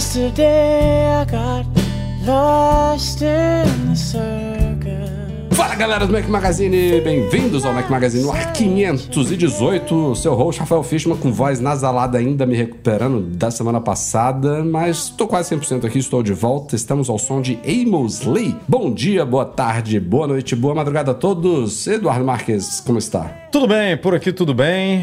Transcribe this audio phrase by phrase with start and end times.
[0.00, 1.66] Yesterday I got
[2.24, 5.54] lost in the circus.
[5.54, 10.16] Fala galera do Mac Magazine, bem-vindos ao Mac Magazine no ar 518.
[10.16, 15.28] Seu host Rafael Fishman com voz nasalada ainda me recuperando da semana passada, mas estou
[15.28, 16.74] quase 100% aqui, estou de volta.
[16.74, 18.56] Estamos ao som de Amos Lee.
[18.66, 21.86] Bom dia, boa tarde, boa noite, boa madrugada a todos.
[21.86, 23.24] Eduardo Marques, como está?
[23.52, 25.02] Tudo bem, por aqui tudo bem.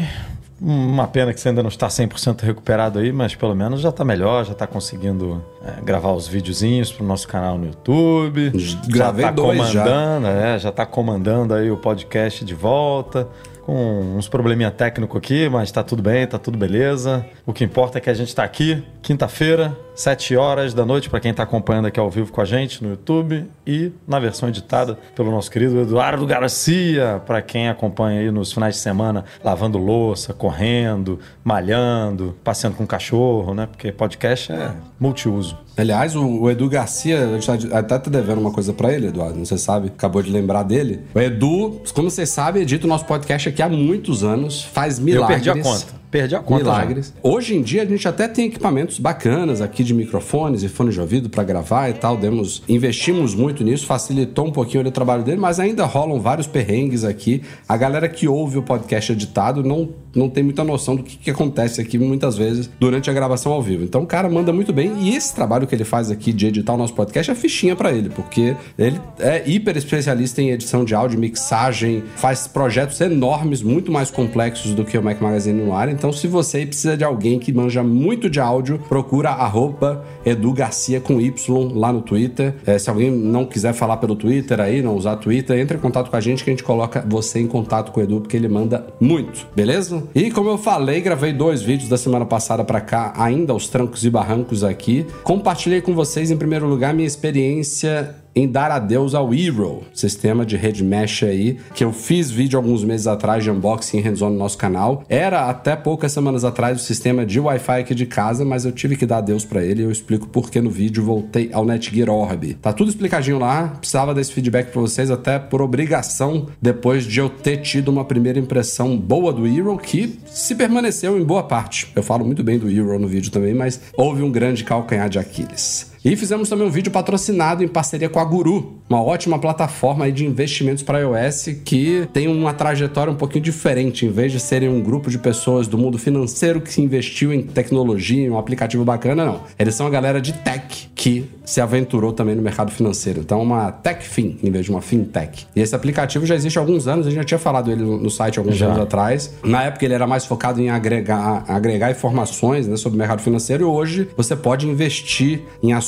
[0.60, 4.04] Uma pena que você ainda não está 100% recuperado aí, mas pelo menos já está
[4.04, 8.50] melhor, já está conseguindo é, gravar os videozinhos para o nosso canal no YouTube.
[8.88, 9.84] Gravei já tá dois já.
[9.84, 13.28] comandando, É, já está comandando aí o podcast de volta.
[13.62, 17.24] Com uns probleminha técnico aqui, mas tá tudo bem, tá tudo beleza.
[17.44, 21.18] O que importa é que a gente tá aqui, quinta-feira, 7 horas da noite, para
[21.18, 24.98] quem tá acompanhando aqui ao vivo com a gente no YouTube e na versão editada
[25.16, 30.34] pelo nosso querido Eduardo Garcia, para quem acompanha aí nos finais de semana, lavando louça,
[30.34, 33.66] correndo, malhando, passeando com cachorro, né?
[33.66, 35.56] Porque podcast é multiuso.
[35.74, 39.38] Aliás, o, Edu Garcia, a gente tá- até tá devendo uma coisa pra ele, Eduardo,
[39.38, 41.00] não se sabe, acabou de lembrar dele.
[41.14, 45.46] O Edu, como vocês sabem, edita o nosso podcast aqui há muitos anos, faz milagres.
[45.46, 45.98] Eu perdi a conta.
[46.10, 46.64] Perdi a conta.
[46.64, 46.70] já.
[46.72, 47.14] Milagres.
[47.22, 51.00] Hoje em dia a gente até tem equipamentos bacanas aqui de microfones e fones de
[51.00, 52.16] ouvido pra gravar e tal.
[52.16, 57.04] Demos, investimos muito nisso, facilitou um pouquinho o trabalho dele, mas ainda rolam vários perrengues
[57.04, 57.42] aqui.
[57.68, 61.30] A galera que ouve o podcast editado não, não tem muita noção do que, que
[61.30, 63.84] acontece aqui muitas vezes durante a gravação ao vivo.
[63.84, 66.74] Então o cara manda muito bem e esse trabalho que ele faz aqui de editar
[66.74, 70.94] o nosso podcast é fichinha pra ele, porque ele é hiper especialista em edição de
[70.94, 75.88] áudio, mixagem, faz projetos enormes, muito mais complexos do que o Mac Magazine no ar.
[75.88, 81.00] Então, se você precisa de alguém que manja muito de áudio, procura arroba Edu Garcia
[81.00, 82.54] com Y lá no Twitter.
[82.66, 86.10] É, se alguém não quiser falar pelo Twitter aí, não usar Twitter, entre em contato
[86.10, 88.48] com a gente que a gente coloca você em contato com o Edu, porque ele
[88.48, 89.97] manda muito, beleza?
[90.14, 94.04] E como eu falei, gravei dois vídeos da semana passada pra cá, ainda aos trancos
[94.04, 95.06] e barrancos aqui.
[95.22, 100.56] Compartilhei com vocês, em primeiro lugar, minha experiência em dar adeus ao Hero, sistema de
[100.56, 104.56] rede mesh aí, que eu fiz vídeo alguns meses atrás de unboxing hands-on no nosso
[104.56, 105.04] canal.
[105.08, 108.96] Era até poucas semanas atrás o sistema de Wi-Fi aqui de casa, mas eu tive
[108.96, 112.10] que dar adeus pra ele e eu explico por que no vídeo voltei ao Netgear
[112.10, 112.54] Orb.
[112.54, 117.28] Tá tudo explicadinho lá, precisava desse feedback pra vocês até por obrigação, depois de eu
[117.28, 121.90] ter tido uma primeira impressão boa do Hero, que se permaneceu em boa parte.
[121.94, 125.18] Eu falo muito bem do Hero no vídeo também, mas houve um grande calcanhar de
[125.18, 125.97] Aquiles.
[126.04, 130.26] E fizemos também um vídeo patrocinado em parceria com a Guru, uma ótima plataforma de
[130.26, 134.06] investimentos para iOS que tem uma trajetória um pouquinho diferente.
[134.06, 137.42] Em vez de serem um grupo de pessoas do mundo financeiro que se investiu em
[137.42, 139.42] tecnologia, em um aplicativo bacana, não.
[139.58, 143.20] Eles são a galera de tech que se aventurou também no mercado financeiro.
[143.20, 145.46] Então, uma TechFin em vez de uma fintech.
[145.54, 148.08] E esse aplicativo já existe há alguns anos, a gente já tinha falado ele no
[148.08, 148.66] no site alguns Já.
[148.66, 149.34] anos atrás.
[149.44, 153.62] Na época ele era mais focado em agregar, agregar informações né, sobre o mercado financeiro
[153.62, 155.87] e hoje você pode investir em ações,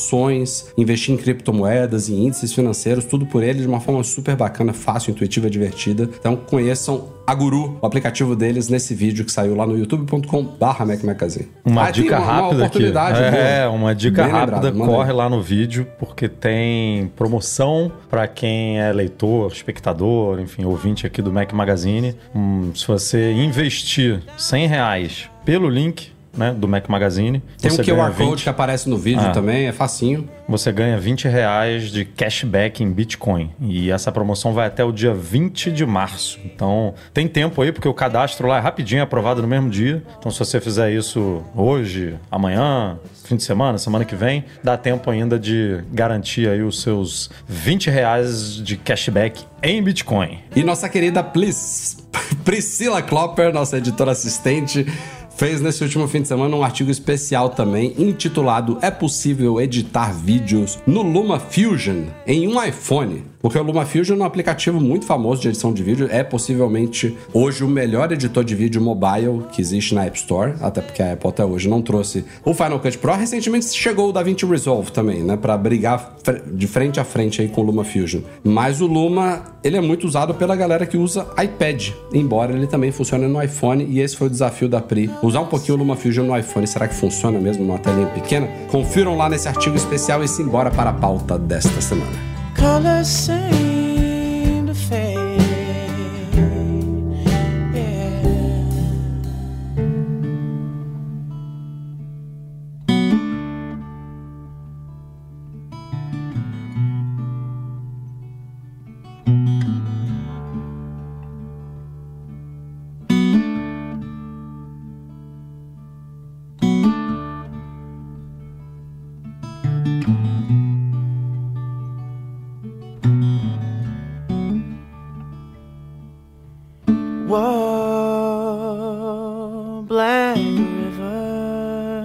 [0.77, 5.11] investir em criptomoedas, em índices financeiros, tudo por ele de uma forma super bacana, fácil,
[5.11, 6.09] intuitiva, divertida.
[6.19, 11.49] Então conheçam a Guru, o aplicativo deles, nesse vídeo que saiu lá no youtube.com/barra Magazine.
[11.65, 12.79] Uma Ah, dica uma rápida aqui.
[12.79, 13.77] oportunidade É, boa.
[13.77, 14.71] uma dica Bem rápida.
[14.71, 21.07] lembrado, corre lá no vídeo, porque tem promoção para quem é leitor, espectador, enfim, ouvinte
[21.07, 22.17] aqui do Mac Magazine.
[22.35, 27.83] Hum, se você investir 100 reais pelo link né, do Mac Magazine, Tem um você
[27.83, 29.31] QR ganha Code 20 que aparece no vídeo Ah.
[29.31, 30.29] também, é facinho.
[30.49, 33.51] você ganha 20 reais de cashback em Bitcoin.
[33.61, 36.39] E essa promoção vai até o dia 20 de março.
[36.45, 40.03] Então, tem tempo aí, porque o cadastro lá é rapidinho, é aprovado no mesmo dia.
[40.19, 45.09] Então, se você fizer isso hoje, amanhã, fim de semana, semana que vem, dá tempo
[45.11, 50.39] ainda de garantir aí os seus 20 reais de cashback em Bitcoin.
[50.57, 51.99] E nossa querida Plis-
[52.45, 54.85] Priscila Klopper, nossa editora assistente,
[55.37, 60.79] fez nesse último fim de semana um artigo especial também, intitulado É possível editar vídeos
[60.87, 63.30] no Luma Fusion em um iPhone?
[63.41, 67.65] Porque o LumaFusion é um aplicativo muito famoso de edição de vídeo, é possivelmente hoje
[67.65, 71.31] o melhor editor de vídeo mobile que existe na App Store, até porque a Apple
[71.31, 73.15] até hoje não trouxe o Final Cut Pro.
[73.15, 76.17] Recentemente chegou o DaVinci Resolve também, né, para brigar
[76.53, 78.21] de frente a frente aí com o LumaFusion.
[78.45, 82.93] Mas o Luma, ele é muito usado pela galera que usa iPad, embora ele também
[82.93, 85.11] funcione no iPhone e esse foi o desafio da Pri.
[85.23, 88.47] Usar um pouquinho o LumaFusion no iPhone, será que funciona mesmo numa telinha pequena?
[88.71, 92.30] Confiram lá nesse artigo especial e se embora para a pauta desta semana.
[92.61, 93.60] colors sing.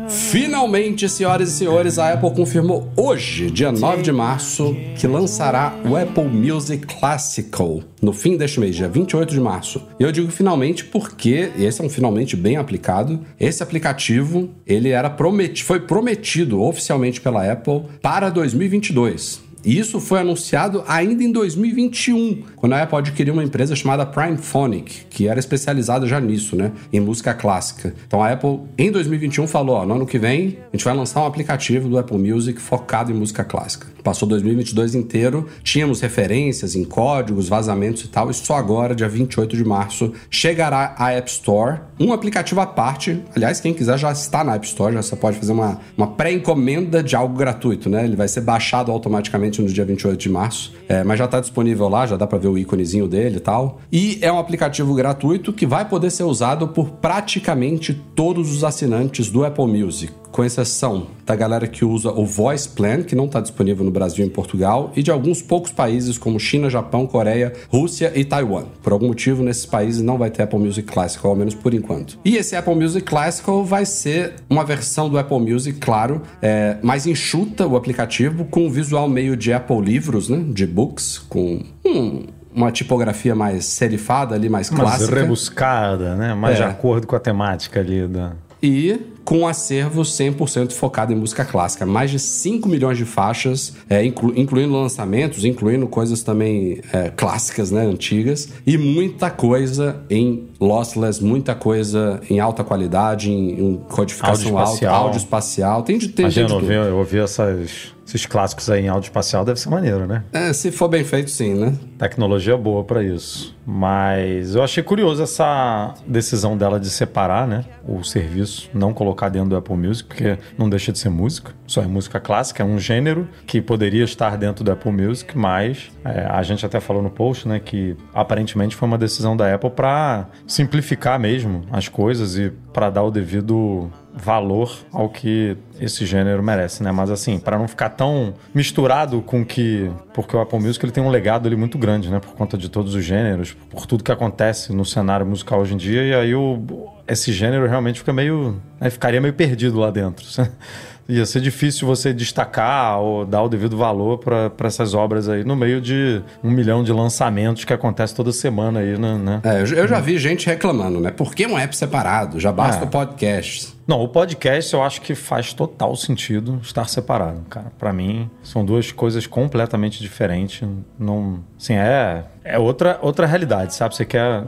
[0.09, 5.95] Finalmente, senhoras e senhores, a Apple confirmou hoje, dia 9 de março, que lançará o
[5.95, 9.81] Apple Music Classical no fim deste mês, dia 28 de março.
[9.99, 14.89] E eu digo finalmente porque, e esse é um finalmente bem aplicado, esse aplicativo, ele
[14.89, 19.44] era prometido, foi prometido oficialmente pela Apple para 2022.
[19.65, 25.07] E isso foi anunciado ainda em 2021, quando a Apple adquiriu uma empresa chamada Primephonic,
[25.09, 26.71] que era especializada já nisso, né?
[26.93, 27.95] Em música clássica.
[28.05, 31.21] Então a Apple, em 2021, falou: ó, no ano que vem, a gente vai lançar
[31.21, 33.87] um aplicativo do Apple Music focado em música clássica.
[34.03, 39.57] Passou 2022 inteiro, tínhamos referências em códigos, vazamentos e tal, e só agora, dia 28
[39.57, 43.19] de março, chegará à App Store um aplicativo à parte.
[43.35, 47.01] Aliás, quem quiser já está na App Store, já você pode fazer uma, uma pré-encomenda
[47.01, 48.05] de algo gratuito, né?
[48.05, 51.87] Ele vai ser baixado automaticamente no dia 28 de março, é, mas já está disponível
[51.87, 53.79] lá, já dá para ver o íconezinho dele e tal.
[53.91, 59.29] E é um aplicativo gratuito que vai poder ser usado por praticamente todos os assinantes
[59.29, 63.39] do Apple Music com exceção da galera que usa o Voice Plan, que não está
[63.39, 67.53] disponível no Brasil e em Portugal, e de alguns poucos países como China, Japão, Coreia,
[67.69, 68.65] Rússia e Taiwan.
[68.83, 72.19] Por algum motivo, nesses países não vai ter Apple Music Classical, ao menos por enquanto.
[72.25, 77.07] E esse Apple Music Classical vai ser uma versão do Apple Music, claro, é, mais
[77.07, 80.43] enxuta o aplicativo, com um visual meio de Apple Livros, né?
[80.49, 82.23] De books, com um,
[82.53, 85.15] uma tipografia mais serifada ali, mais Mais clássica.
[85.21, 86.33] rebuscada, né?
[86.33, 86.63] Mais É.
[86.65, 88.33] de acordo com a temática ali da.
[88.61, 91.85] e com um acervo 100% focado em música clássica.
[91.85, 97.71] Mais de 5 milhões de faixas, é, inclu- incluindo lançamentos, incluindo coisas também é, clássicas,
[97.71, 104.57] né, antigas, e muita coisa em lossless, muita coisa em alta qualidade, em, em codificação
[104.57, 104.57] Áudio
[104.87, 105.81] alta, áudio espacial.
[105.83, 109.43] Tem de, tem Imagina, eu ouvir, eu ouvir essas, esses clássicos aí em áudio espacial
[109.43, 110.23] deve ser maneiro, né?
[110.31, 111.73] É, se for bem feito, sim, né?
[111.97, 113.55] Tecnologia boa pra isso.
[113.65, 119.49] Mas eu achei curioso essa decisão dela de separar, né, o serviço, não colocar dentro
[119.49, 122.77] do Apple Music, porque não deixa de ser música, só é música clássica, é um
[122.77, 127.09] gênero que poderia estar dentro do Apple Music, mas é, a gente até falou no
[127.09, 132.51] post, né, que aparentemente foi uma decisão da Apple para simplificar mesmo as coisas e
[132.71, 136.91] para dar o devido valor ao que esse gênero merece, né?
[136.91, 141.03] Mas assim, para não ficar tão misturado com que, porque o Apple Music ele tem
[141.03, 142.19] um legado ali muito grande, né?
[142.19, 145.77] Por conta de todos os gêneros, por tudo que acontece no cenário musical hoje em
[145.77, 146.61] dia e aí o
[147.07, 148.89] esse gênero realmente fica meio, né?
[148.89, 150.25] ficaria meio perdido lá dentro.
[151.07, 155.55] Ia ser difícil você destacar ou dar o devido valor para essas obras aí no
[155.55, 159.15] meio de um milhão de lançamentos que acontece toda semana aí, né?
[159.15, 159.41] né?
[159.43, 161.11] É, eu, eu já vi gente reclamando, né?
[161.11, 162.39] Por que um app separado?
[162.39, 162.87] Já basta É.
[162.87, 163.74] o podcast.
[163.87, 167.71] Não, o podcast eu acho que faz total sentido estar separado, cara.
[167.77, 170.67] Pra mim, são duas coisas completamente diferentes.
[170.97, 173.95] Não, assim, é é outra outra realidade, sabe?
[173.95, 174.43] Você quer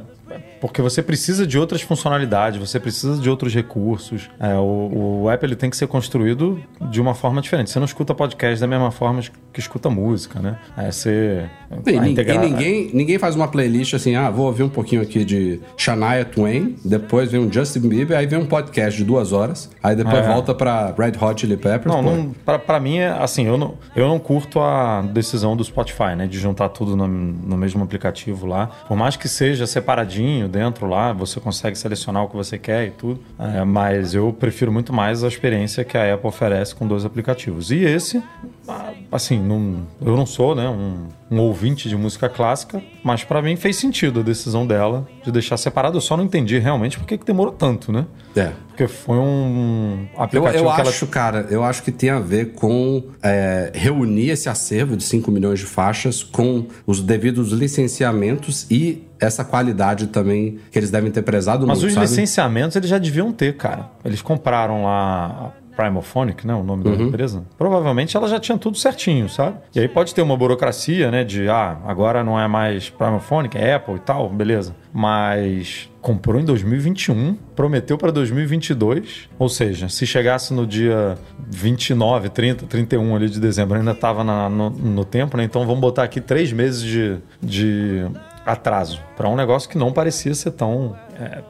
[0.59, 4.27] porque você precisa de outras funcionalidades, você precisa de outros recursos.
[4.39, 7.69] É, o, o app ele tem que ser construído de uma forma diferente.
[7.69, 9.21] Você não escuta podcast da mesma forma
[9.53, 10.57] que escuta música, né?
[10.75, 11.47] É, você
[11.85, 14.69] E, a nin- integra- e ninguém, ninguém faz uma playlist assim, ah, vou ouvir um
[14.69, 19.03] pouquinho aqui de Shania Twain, depois vem um Justin Bieber, aí vem um podcast de
[19.05, 20.27] duas horas, aí depois É.
[20.27, 21.85] volta pra Red Hot Chili Peppers.
[21.95, 25.63] Não, não pra, pra mim, é assim, eu não, eu não curto a decisão do
[25.63, 26.25] Spotify, né?
[26.27, 28.67] De juntar tudo no, no mesmo aplicativo lá.
[28.87, 32.91] Por mais que seja separadinho dentro lá, você consegue selecionar o que você quer e
[32.91, 33.19] tudo.
[33.39, 37.71] É, mas eu prefiro muito mais a experiência que a Apple oferece com dois aplicativos.
[37.71, 38.21] E esse,
[38.67, 40.67] ah, assim, não, eu não sou, né?
[40.67, 45.31] Um um ouvinte de música clássica, mas pra mim fez sentido a decisão dela de
[45.31, 45.97] deixar separado.
[45.97, 48.05] Eu só não entendi realmente por que que demorou tanto, né?
[48.35, 48.51] É.
[48.69, 52.19] Porque foi um Eu, aplicativo eu que ela acho, cara, eu acho que tem a
[52.19, 58.65] ver com é, reunir esse acervo de 5 milhões de faixas com os devidos licenciamentos
[58.69, 62.05] e essa qualidade também que eles devem ter prezado Mas muito, os sabe?
[62.07, 63.89] licenciamentos eles já deviam ter, cara.
[64.05, 66.53] Eles compraram lá Primophonic, né?
[66.55, 67.03] O nome da Uhum.
[67.07, 67.45] empresa.
[67.57, 69.57] Provavelmente ela já tinha tudo certinho, sabe?
[69.75, 71.23] E aí pode ter uma burocracia, né?
[71.23, 74.75] De, ah, agora não é mais Primophonic, é Apple e tal, beleza.
[74.91, 79.29] Mas comprou em 2021, prometeu para 2022.
[79.37, 81.15] Ou seja, se chegasse no dia
[81.47, 85.43] 29, 30, 31 ali de dezembro, ainda estava no, no tempo, né?
[85.43, 88.05] Então vamos botar aqui três meses de, de
[88.45, 91.41] atraso para um negócio que não parecia ser tão é,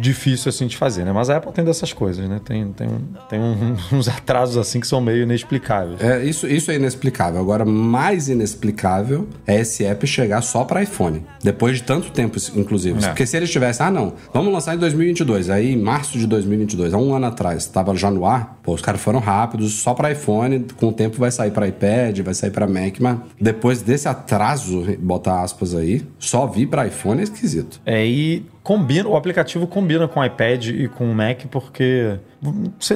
[0.00, 1.12] difícil assim de fazer, né?
[1.12, 2.40] Mas a Apple tem dessas coisas, né?
[2.44, 2.88] Tem, tem,
[3.28, 3.40] tem
[3.92, 6.00] uns atrasos assim que são meio inexplicáveis.
[6.00, 7.40] É, isso, isso é inexplicável.
[7.40, 11.24] Agora, mais inexplicável é esse app chegar só para iPhone.
[11.42, 13.04] Depois de tanto tempo, inclusive.
[13.04, 13.08] É.
[13.08, 15.50] Porque se eles tivessem, ah, não, vamos lançar em 2022.
[15.50, 18.60] Aí, em março de 2022, há um ano atrás, estava já no ar.
[18.62, 20.66] Pô, os caras foram rápidos, só para iPhone.
[20.76, 23.00] Com o tempo vai sair para iPad, vai sair para Mac.
[23.00, 27.80] Mas depois desse atraso, botar aspas aí, só vir para iPhone é esquisito.
[27.84, 32.18] É, e combina, o aplicativo combina com iPad e com Mac porque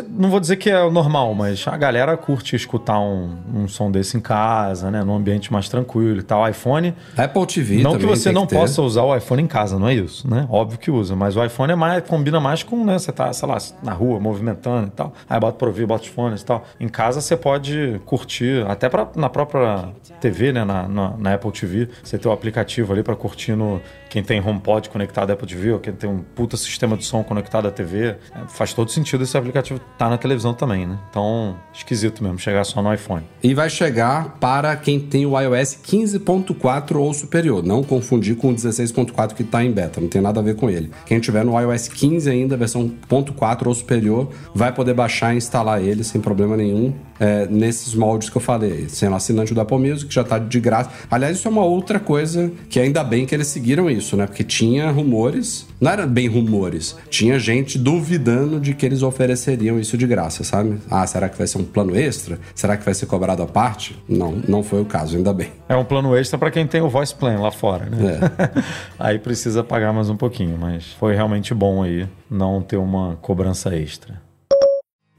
[0.09, 3.91] não vou dizer que é o normal, mas a galera curte escutar um, um som
[3.91, 6.47] desse em casa, né, num ambiente mais tranquilo e tal.
[6.49, 8.57] IPhone, Apple TV não que você não ter.
[8.57, 10.47] possa usar o iPhone em casa, não é isso, né?
[10.51, 13.49] Óbvio que usa, mas o iPhone é mais combina mais com, né, você tá, sei
[13.49, 15.13] lá, na rua movimentando e tal.
[15.29, 16.65] Aí bota pra ouvir, bota os fones e tal.
[16.79, 19.89] Em casa você pode curtir, até pra, na própria
[20.21, 23.81] TV, né, na, na, na Apple TV, você tem o aplicativo ali pra curtir no
[24.11, 27.23] quem tem HomePod conectado à Apple TV ou quem tem um puta sistema de som
[27.23, 28.09] conectado à TV.
[28.09, 28.17] É,
[28.49, 30.99] faz todo sentido esse aplicativo tá na televisão também, né?
[31.11, 33.25] Então, esquisito mesmo chegar só no iPhone.
[33.43, 37.63] E vai chegar para quem tem o iOS 15.4 ou superior.
[37.63, 40.69] Não confundir com o 16.4 que está em beta, não tem nada a ver com
[40.69, 40.91] ele.
[41.07, 45.83] Quem tiver no iOS 15 ainda, versão 0.4 ou superior, vai poder baixar e instalar
[45.83, 48.89] ele sem problema nenhum é, nesses moldes que eu falei.
[48.89, 50.91] Sendo assinante do Apple Music, já está de graça.
[51.11, 54.27] Aliás, isso é uma outra coisa que ainda bem que eles seguiram isso, né?
[54.27, 59.99] Porque tinha rumores, não era bem rumores, tinha gente duvidando de que eles ofereceriam isso
[59.99, 60.79] de graça, sabe?
[60.91, 62.39] Ah, será que vai ser um plano extra?
[62.55, 64.03] Será que vai ser cobrado à parte?
[64.09, 65.53] Não, não foi o caso, ainda bem.
[65.69, 68.19] É um plano extra pra quem tem o Voice Plan lá fora, né?
[68.39, 68.63] É.
[68.99, 73.75] aí precisa pagar mais um pouquinho, mas foi realmente bom aí não ter uma cobrança
[73.77, 74.21] extra.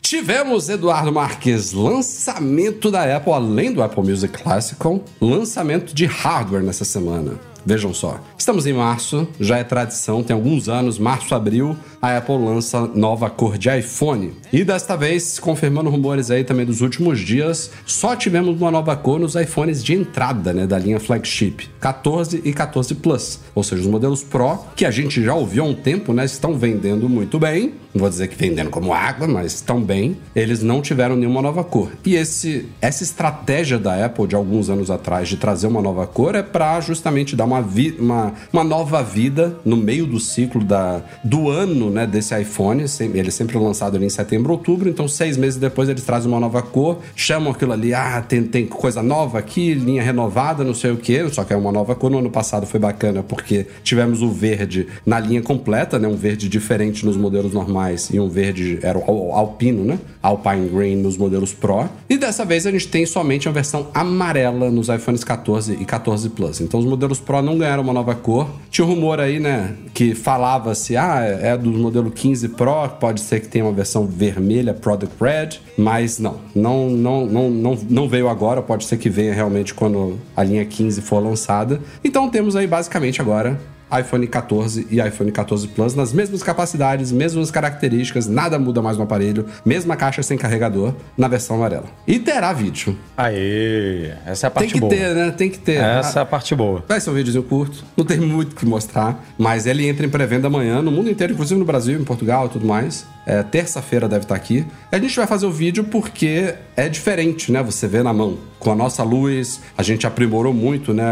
[0.02, 6.84] Tivemos, Eduardo Marques, lançamento da Apple, além do Apple Music Classical, lançamento de hardware nessa
[6.84, 7.40] semana.
[7.64, 12.38] Vejam só, estamos em março, já é tradição, tem alguns anos, março, abril, a Apple
[12.38, 14.34] lança nova cor de iPhone.
[14.52, 19.20] E desta vez, confirmando rumores aí também dos últimos dias, só tivemos uma nova cor
[19.20, 23.40] nos iPhones de entrada, né, da linha flagship, 14 e 14 Plus.
[23.54, 26.58] Ou seja, os modelos Pro, que a gente já ouviu há um tempo, né, estão
[26.58, 27.74] vendendo muito bem.
[27.94, 30.18] Não vou dizer que vendendo como água, mas estão bem.
[30.34, 31.92] Eles não tiveram nenhuma nova cor.
[32.06, 36.34] E esse, essa estratégia da Apple de alguns anos atrás de trazer uma nova cor
[36.36, 37.60] é para justamente dar uma,
[38.00, 42.84] uma, uma nova vida no meio do ciclo da, do ano né, desse iPhone.
[43.00, 44.90] Ele é sempre lançado ali em setembro, outubro.
[44.90, 48.66] Então, seis meses depois, eles trazem uma nova cor, chamam aquilo ali, ah, tem, tem
[48.66, 51.28] coisa nova aqui, linha renovada, não sei o que.
[51.30, 52.10] Só que é uma nova cor.
[52.10, 56.08] No ano passado foi bacana porque tivemos o verde na linha completa, né?
[56.08, 60.00] Um verde diferente nos modelos normais e um verde era o al- alpino, né?
[60.22, 61.90] Alpine Green nos modelos Pro.
[62.10, 66.30] E dessa vez a gente tem somente a versão amarela nos iPhones 14 e 14
[66.30, 66.62] Plus.
[66.62, 68.48] Então os modelos Pro não ganharam uma nova cor.
[68.70, 69.74] Tinha um rumor aí, né?
[69.94, 74.74] Que falava-se, ah, é do modelo 15 Pro, pode ser que tenha uma versão vermelha,
[74.74, 78.62] Product Red, mas não, não, não, não, não, veio agora.
[78.62, 81.82] Pode ser que venha realmente quando a linha 15 for lançada.
[82.04, 83.60] Então temos aí basicamente agora
[84.00, 89.04] iPhone 14 e iPhone 14 Plus nas mesmas capacidades, mesmas características, nada muda mais no
[89.04, 91.86] aparelho, mesma caixa sem carregador na versão amarela.
[92.08, 92.98] E terá vídeo.
[93.18, 94.12] Aê!
[94.26, 94.90] Essa é a Tem parte que boa.
[94.90, 95.32] ter, né?
[95.32, 95.82] Tem que ter.
[95.82, 96.84] Essa é a parte boa.
[96.88, 100.10] Vai ser um videozinho curto, não tem muito o que mostrar, mas ele entra em
[100.10, 103.06] pré-venda amanhã no mundo inteiro, inclusive no Brasil, em Portugal e tudo mais.
[103.26, 104.66] É, Terça-feira deve estar aqui.
[104.92, 107.62] A gente vai fazer o vídeo porque é diferente, né?
[107.64, 108.38] Você vê na mão.
[108.60, 111.04] Com a nossa luz, a gente aprimorou muito, né?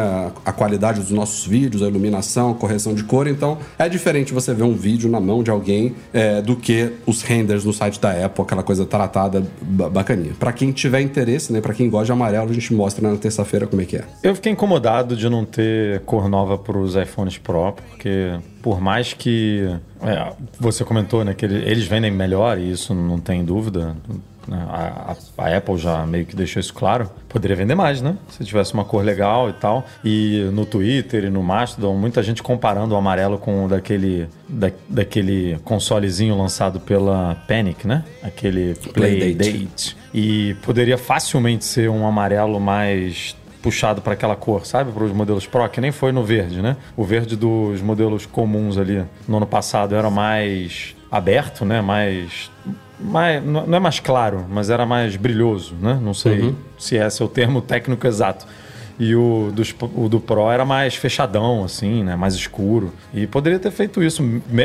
[0.46, 3.28] a- qualidade dos nossos vídeos, a iluminação, a correção de cor.
[3.28, 7.22] Então, é diferente você ver um vídeo na mão de alguém é, do que os
[7.22, 10.34] renders no site da Apple, aquela coisa tratada ba- bacaninha.
[10.39, 11.60] Pra quem tiver interesse, né?
[11.62, 14.04] Pra quem gosta de amarelo, a gente mostra na terça-feira como é que é.
[14.22, 19.13] Eu fiquei incomodado de não ter cor nova para os iPhones Pro, porque por mais
[19.13, 19.70] que
[20.01, 23.96] é, você comentou né, que ele- eles vendem melhor, e isso não tem dúvida,
[24.48, 24.66] né?
[24.68, 27.08] A, a- Apple já meio que deixou isso claro.
[27.28, 28.16] Poderia vender mais, né?
[28.30, 29.86] Se tivesse uma cor legal e tal.
[30.04, 34.72] E no Twitter e no Mastodon, muita gente comparando o amarelo com o daquele, da,
[34.88, 38.04] daquele consolezinho lançado pela Panic, né?
[38.24, 39.36] Aquele Playdate.
[39.36, 39.98] Playdate.
[40.16, 44.92] E poderia facilmente ser um amarelo mais puxado para aquela cor, sabe?
[44.92, 46.78] Para os modelos Pro, que nem foi no verde, né?
[46.96, 51.82] O verde dos modelos comuns ali no ano passado era mais aberto, né?
[51.82, 52.50] Mais.
[53.00, 56.00] mais não é mais claro, mas era mais brilhoso, né?
[56.01, 58.46] Não sei se esse é o termo técnico exato.
[59.01, 62.18] E o, dos- o do Pro era mais fechadão, assim, né?
[62.18, 62.94] Mais escuro.
[63.13, 64.22] E poderia ter feito isso,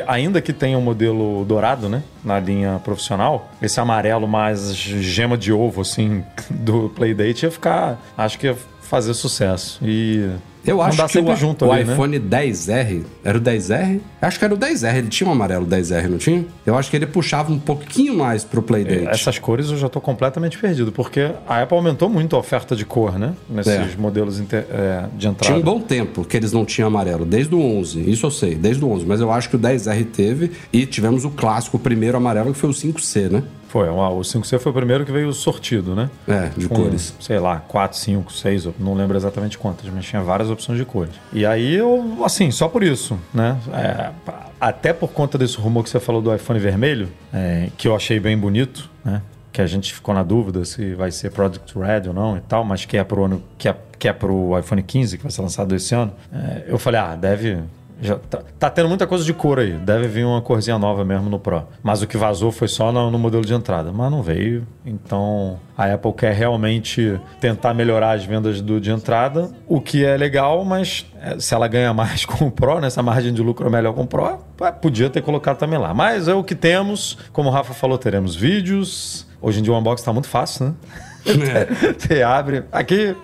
[0.08, 2.02] ainda que tenha um modelo dourado, né?
[2.24, 3.48] Na linha profissional.
[3.62, 7.96] Esse amarelo mais gema de ovo, assim, do Playdate ia ficar...
[8.18, 9.78] Acho que ia fazer sucesso.
[9.82, 10.28] E...
[10.66, 11.92] Eu acho andar que sempre o, junto o ali, né?
[11.92, 14.00] iPhone 10R, era o 10R?
[14.22, 16.46] Acho que era o 10R, ele tinha um amarelo 10R, não tinha?
[16.64, 19.06] Eu acho que ele puxava um pouquinho mais pro Playdate.
[19.08, 22.86] Essas cores eu já tô completamente perdido, porque a Apple aumentou muito a oferta de
[22.86, 23.34] cor, né?
[23.50, 23.88] Nesses É.
[23.98, 25.54] modelos inter- é, de entrada.
[25.54, 28.54] Tinha um bom tempo que eles não tinham amarelo, desde o 11, isso eu sei,
[28.54, 31.80] desde o 11, mas eu acho que o 10R teve e tivemos o clássico, o
[31.80, 33.42] primeiro amarelo, que foi o 5C, né?
[33.74, 36.08] Foi, o 5C foi o primeiro que veio sortido, né?
[36.28, 37.12] É, de Com, cores.
[37.18, 40.84] Sei lá, 4, 5, 6, eu não lembro exatamente quantas, mas tinha várias opções de
[40.84, 41.12] cores.
[41.32, 43.58] E aí eu, assim, só por isso, né?
[43.72, 44.12] É,
[44.60, 48.20] até por conta desse rumor que você falou do iPhone vermelho, é, que eu achei
[48.20, 49.20] bem bonito, né?
[49.52, 52.62] Que a gente ficou na dúvida se vai ser Product Red ou não e tal,
[52.62, 55.42] mas que é pro ano, que é, que é pro iPhone 15, que vai ser
[55.42, 56.12] lançado esse ano.
[56.32, 57.58] É, eu falei, ah, deve.
[58.00, 59.72] Já tá, tá tendo muita coisa de cor aí.
[59.72, 61.66] Deve vir uma corzinha nova mesmo no Pro.
[61.82, 63.92] Mas o que vazou foi só no, no modelo de entrada.
[63.92, 64.66] Mas não veio.
[64.84, 69.50] Então a Apple quer realmente tentar melhorar as vendas do de entrada.
[69.66, 73.32] O que é legal, mas é, se ela ganha mais com o Pro, nessa margem
[73.32, 75.94] de lucro é melhor com o Pro, pá, podia ter colocado também lá.
[75.94, 77.18] Mas é o que temos.
[77.32, 79.26] Como o Rafa falou, teremos vídeos.
[79.44, 80.74] Hoje em dia o unboxing tá muito fácil, né?
[81.98, 82.64] Você abre.
[82.70, 83.16] Aqui,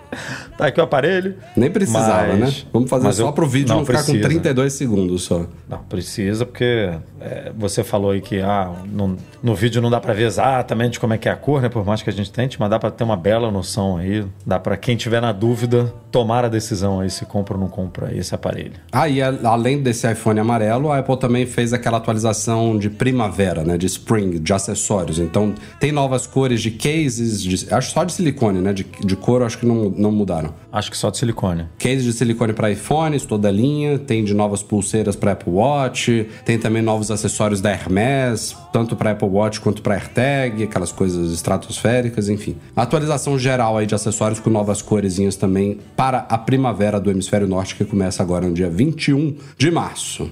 [0.57, 1.35] tá aqui o aparelho.
[1.55, 2.63] Nem precisava, Mas- né?
[2.73, 4.27] Vamos fazer só eu- pro vídeo não, não ficar com precisa.
[4.29, 5.45] 32 segundos só.
[5.69, 10.15] Não, precisa, porque é, você falou aí que ah, no, no vídeo não dá pra
[10.15, 11.69] ver exatamente como é que é a cor, né?
[11.69, 14.25] Por mais que a gente tente, mas dá pra ter uma bela noção aí.
[14.47, 18.15] Dá pra quem tiver na dúvida tomar a decisão aí se compra ou não compra
[18.17, 18.73] esse aparelho.
[18.91, 23.63] Ah, e a- além desse iPhone amarelo, a Apple também fez aquela atualização de primavera,
[23.63, 23.77] né?
[23.77, 25.19] De spring, de acessórios.
[25.19, 28.73] Então, tem novas cores de cases, de- acho só de silicone, né?
[28.73, 30.53] De, de cor, acho que não, não mudaram.
[30.73, 31.67] Acho que só de silicone.
[31.79, 33.97] Case de silicone para iPhones, toda a linha.
[33.97, 36.27] Tem de novas pulseiras para Apple Watch.
[36.45, 41.31] Tem também novos acessórios da Hermes, tanto para Apple Watch quanto para AirTag, aquelas coisas
[41.33, 42.57] estratosféricas, enfim.
[42.75, 47.77] Atualização geral aí de acessórios com novas coresinhas também para a primavera do hemisfério norte,
[47.77, 50.29] que começa agora no dia 21 de março.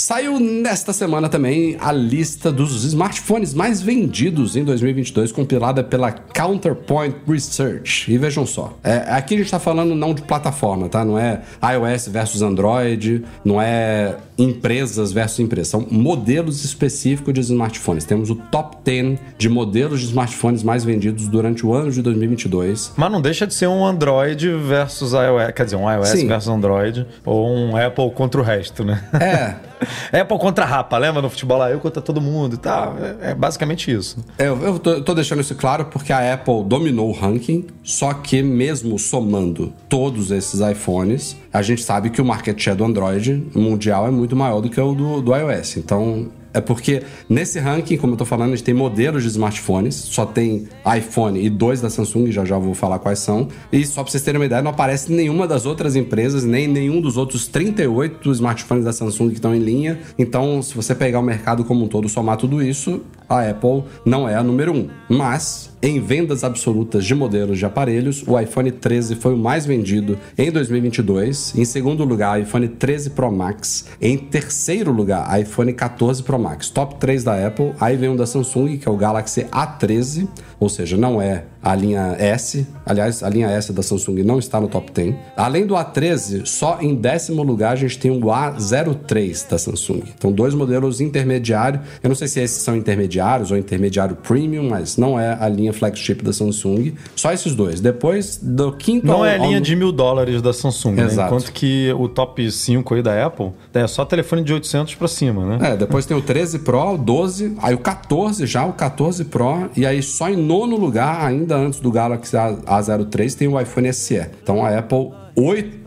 [0.00, 7.14] Saiu nesta semana também a lista dos smartphones mais vendidos em 2022, compilada pela Counterpoint
[7.28, 8.10] Research.
[8.10, 11.04] E vejam só, é, aqui a gente está falando não de plataforma, tá?
[11.04, 18.06] Não é iOS versus Android, não é empresas versus empresas, são modelos específicos de smartphones.
[18.06, 22.94] Temos o top 10 de modelos de smartphones mais vendidos durante o ano de 2022.
[22.96, 25.52] Mas não deixa de ser um Android versus iOS.
[25.54, 26.26] Quer dizer, um iOS Sim.
[26.26, 27.06] versus Android.
[27.22, 29.04] Ou um Apple contra o resto, né?
[29.12, 29.54] É,
[30.12, 31.70] Apple contra a Rapa, lembra no futebol lá?
[31.70, 32.96] Eu contra todo mundo e tal.
[32.98, 34.24] É, é basicamente isso.
[34.38, 38.42] Eu, eu tô, tô deixando isso claro porque a Apple dominou o ranking, só que
[38.42, 44.06] mesmo somando todos esses iPhones, a gente sabe que o market share do Android mundial
[44.06, 45.76] é muito maior do que o do, do iOS.
[45.76, 49.94] Então, é porque nesse ranking, como eu tô falando, a gente tem modelos de smartphones,
[49.94, 53.48] só tem iPhone e dois da Samsung, já já vou falar quais são.
[53.72, 57.00] E só pra vocês terem uma ideia, não aparece nenhuma das outras empresas, nem nenhum
[57.00, 60.00] dos outros 38 smartphones da Samsung que estão em linha.
[60.18, 64.28] Então, se você pegar o mercado como um todo, somar tudo isso, a Apple não
[64.28, 64.88] é a número um.
[65.08, 70.18] Mas, em vendas absolutas de modelos de aparelhos, o iPhone 13 foi o mais vendido
[70.36, 71.54] em 2022.
[71.56, 73.86] Em segundo lugar, iPhone 13 Pro Max.
[74.00, 76.68] Em terceiro lugar, iPhone 14 Pro Max.
[76.70, 77.72] Top 3 da Apple.
[77.80, 81.74] Aí vem um da Samsung, que é o Galaxy A13, ou seja, não é a
[81.74, 82.66] linha S.
[82.86, 85.14] Aliás, a linha S da Samsung não está no top 10.
[85.36, 88.30] Além do A13, só em décimo lugar a gente tem o
[88.74, 90.02] A03 da Samsung.
[90.16, 91.82] Então, dois modelos intermediários.
[92.02, 95.72] Eu não sei se esses são intermediários ou intermediário premium, mas não é a linha
[95.72, 96.94] flagship da Samsung.
[97.14, 97.80] Só esses dois.
[97.80, 101.08] Depois do quinto Não ao- é a linha de mil dólares da Samsung, né?
[101.12, 105.44] Enquanto que o top 5 aí da Apple é só telefone de 800 pra cima,
[105.58, 105.72] né?
[105.72, 109.70] É, depois tem o 13 Pro, o 12, aí o 14 já, o 14 Pro,
[109.76, 113.92] e aí só em nono lugar, ainda antes do Galaxy A- A03, tem o iPhone
[113.92, 114.26] SE.
[114.42, 115.10] Então a Apple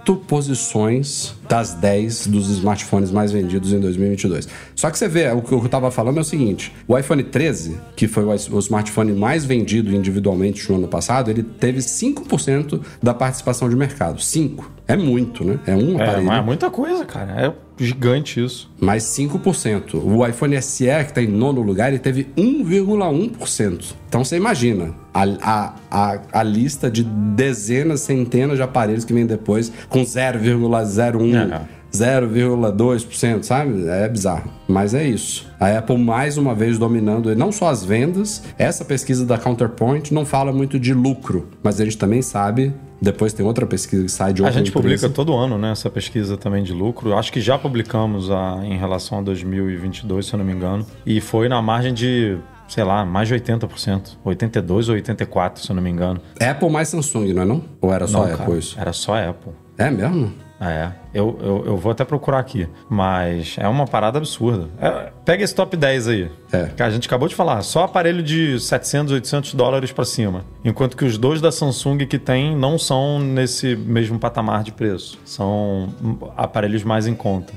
[0.03, 4.47] oito posições das 10 dos smartphones mais vendidos em 2022.
[4.75, 7.77] Só que você vê, o que eu tava falando é o seguinte: o iPhone 13,
[7.95, 13.69] que foi o smartphone mais vendido individualmente no ano passado, ele teve 5% da participação
[13.69, 14.21] de mercado.
[14.21, 14.71] 5.
[14.85, 15.59] É muito, né?
[15.65, 16.25] É um É, aparelho.
[16.25, 17.31] mas é muita coisa, cara.
[17.45, 18.69] É gigante isso.
[18.79, 19.95] mais 5%.
[20.03, 23.93] O iPhone SE, que está em nono lugar, ele teve 1,1%.
[24.09, 29.25] Então você imagina a, a, a, a lista de dezenas, centenas de aparelhos que vem
[29.25, 31.51] depois com 0,01%.
[31.53, 31.83] É.
[31.93, 33.87] 0,2%, sabe?
[33.87, 34.49] É bizarro.
[34.67, 35.47] Mas é isso.
[35.59, 40.25] A Apple mais uma vez dominando não só as vendas, essa pesquisa da Counterpoint não
[40.25, 44.33] fala muito de lucro, mas a gente também sabe, depois tem outra pesquisa que sai
[44.33, 45.13] de A outra gente publica empresa.
[45.13, 47.15] todo ano, né, essa pesquisa também de lucro.
[47.15, 50.83] Acho que já publicamos a, em relação a 2022, se eu não me engano.
[51.05, 54.17] E foi na margem de, sei lá, mais de 80%.
[54.25, 56.19] 82 ou 84, se eu não me engano.
[56.41, 57.63] Apple mais Samsung, não é não?
[57.79, 58.79] Ou era só Não, Apple cara, isso?
[58.79, 59.51] Era só Apple.
[59.77, 60.33] É mesmo?
[60.59, 64.67] É, eu, eu, eu vou até procurar aqui, mas é uma parada absurda.
[64.81, 66.31] É, pega esse top 10 aí.
[66.51, 66.65] É.
[66.75, 70.45] Que a gente acabou de falar, só aparelho de 700, 800 dólares pra cima.
[70.63, 75.19] Enquanto que os dois da Samsung que tem não são nesse mesmo patamar de preço.
[75.25, 75.89] São
[76.35, 77.53] aparelhos mais em conta.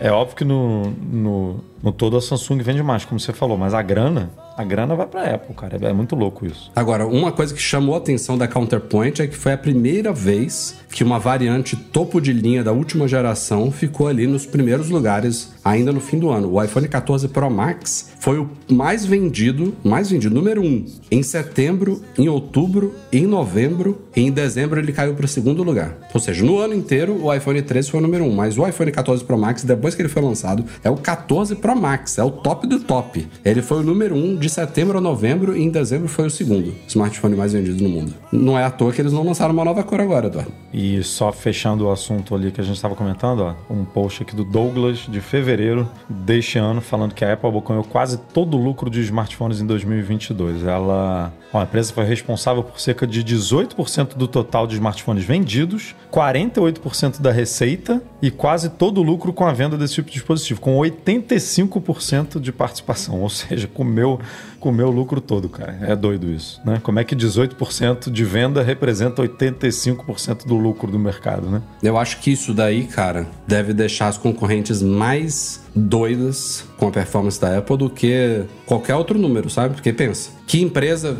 [0.00, 3.58] É, é óbvio que no, no, no todo a Samsung vende mais, como você falou,
[3.58, 5.78] mas a grana, a grana vai pra Apple, cara.
[5.80, 6.70] É, é muito louco isso.
[6.74, 10.78] Agora, uma coisa que chamou a atenção da Counterpoint é que foi a primeira vez
[10.90, 15.92] que uma variante topo de linha da última geração ficou ali nos primeiros lugares ainda
[15.92, 16.52] no fim do ano.
[16.52, 22.02] O iPhone 14 Pro Max foi o mais vendido, mais vendido, número um, em setembro,
[22.16, 25.96] em outubro, em novembro e em dezembro ele caiu para o segundo lugar.
[26.14, 28.92] Ou seja, no ano inteiro o iPhone 13 foi o número um, mas o iPhone
[28.92, 32.30] 14 Pro Max, depois que ele foi lançado, é o 14 Pro Max, é o
[32.30, 33.26] top do top.
[33.44, 36.74] Ele foi o número um de setembro a novembro e em dezembro foi o segundo
[36.86, 38.14] smartphone mais vendido no mundo.
[38.32, 40.52] Não é à toa que eles não lançaram uma nova cor agora, Eduardo.
[40.72, 44.34] E só fechando o assunto ali que a gente estava comentando, ó, um post aqui
[44.34, 48.88] do Douglas de fevereiro deste ano falando que a Apple abocanhou quase todo o lucro
[48.88, 50.64] de smartphones em 2022.
[50.64, 55.94] Ela, ó, a empresa foi responsável por cerca de 18% do total de smartphones vendidos,
[56.12, 60.60] 48% da receita e quase todo o lucro com a venda desse tipo de dispositivo,
[60.60, 64.20] com 85% de participação, ou seja, comeu
[64.66, 65.78] comeu o lucro todo, cara.
[65.80, 66.80] É doido isso, né?
[66.82, 71.62] Como é que 18% de venda representa 85% do lucro do mercado, né?
[71.80, 77.38] Eu acho que isso daí, cara, deve deixar as concorrentes mais doidas com a performance
[77.38, 79.74] da Apple do que qualquer outro número, sabe?
[79.74, 81.18] Porque pensa, que empresa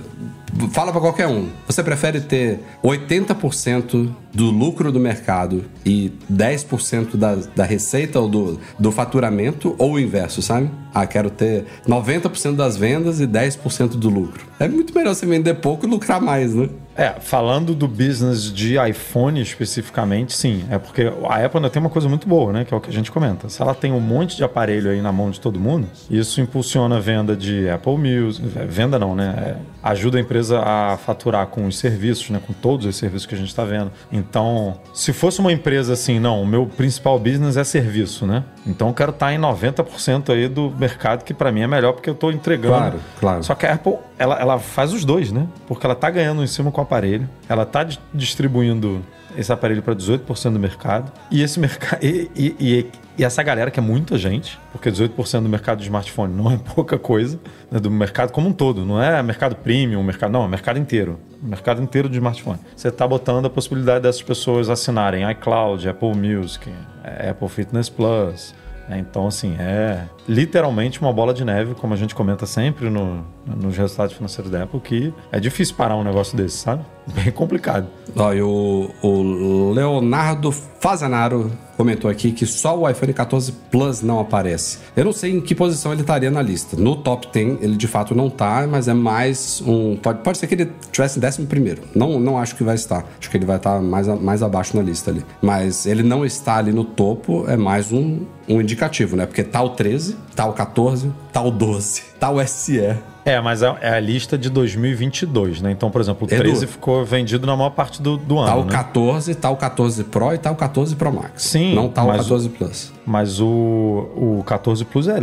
[0.72, 7.34] fala pra qualquer um, você prefere ter 80% do lucro do mercado e 10% da,
[7.34, 10.70] da receita ou do, do faturamento ou o inverso, sabe?
[10.94, 14.46] Ah, quero ter 90% das vendas e 10% do lucro.
[14.58, 16.68] É muito melhor você vender pouco e lucrar mais, né?
[16.96, 20.64] É, falando do business de iPhone especificamente, sim.
[20.70, 22.64] É porque a Apple ainda tem uma coisa muito boa, né?
[22.64, 23.48] Que é o que a gente comenta.
[23.48, 26.96] Se ela tem um monte de aparelho aí na mão de todo mundo, isso impulsiona
[26.96, 28.46] a venda de Apple Music.
[28.58, 29.34] é, Venda não, né?
[29.36, 32.40] É, ajuda a empresa a faturar com os serviços, né?
[32.44, 33.90] Com todos os serviços que a gente está vendo.
[34.10, 38.42] Então, se fosse uma empresa assim, não, o meu principal business é serviço, né?
[38.66, 42.10] Então eu quero estar em 90% aí do mercado, que para mim é melhor porque
[42.10, 42.74] eu estou entregando.
[42.74, 43.44] Claro, claro.
[43.44, 45.46] Só que a Apple, ela, ela faz os dois, né?
[45.68, 49.02] Porque ela tá ganhando em cima com o aparelho, ela tá di- distribuindo
[49.36, 51.12] esse aparelho para 18% do mercado.
[51.30, 52.02] E esse mercado.
[52.02, 52.86] E, e- e-
[53.18, 56.58] e essa galera, que é muita gente, porque 18% do mercado de smartphone não é
[56.74, 57.38] pouca coisa,
[57.70, 57.78] né?
[57.80, 60.30] do mercado como um todo, não é mercado premium, mercado.
[60.30, 61.18] Não, é mercado inteiro.
[61.42, 62.58] Mercado inteiro de smartphone.
[62.74, 66.70] Você tá botando a possibilidade dessas pessoas assinarem iCloud, Apple Music,
[67.04, 68.54] eh, Apple Fitness Plus.
[68.88, 68.98] Né?
[68.98, 73.76] Então, assim, é literalmente uma bola de neve, como a gente comenta sempre no, nos
[73.76, 76.84] resultados financeiros da Apple, que é difícil parar um negócio desse, sabe?
[77.14, 77.86] Bem complicado.
[78.16, 84.18] Ó, e o, o Leonardo Fazanaro comentou aqui que só o iPhone 14 Plus não
[84.18, 84.78] aparece.
[84.96, 86.76] Eu não sei em que posição ele estaria na lista.
[86.76, 89.96] No top 10, ele de fato não tá, mas é mais um.
[89.96, 91.82] Pode, pode ser que ele tivesse em décimo primeiro.
[91.94, 93.04] Não, não acho que vai estar.
[93.20, 95.24] Acho que ele vai estar mais, a- mais abaixo na lista ali.
[95.42, 99.26] Mas ele não está ali no topo, é mais um, um indicativo, né?
[99.26, 102.80] Porque tá o 13, tá o 14, tá o 12, tá o SE.
[103.26, 105.72] É, mas é é a lista de 2022, né?
[105.72, 106.42] Então, por exemplo, o Edu.
[106.44, 108.70] 13 ficou vendido na maior parte do, do ano, Tá o né?
[108.70, 111.42] 14, tá o 14 Pro e tá o 14 Pro Max.
[111.42, 112.92] Sim, Não tá o mas- 14 Plus.
[113.04, 115.18] Mas o, o 14 Plus é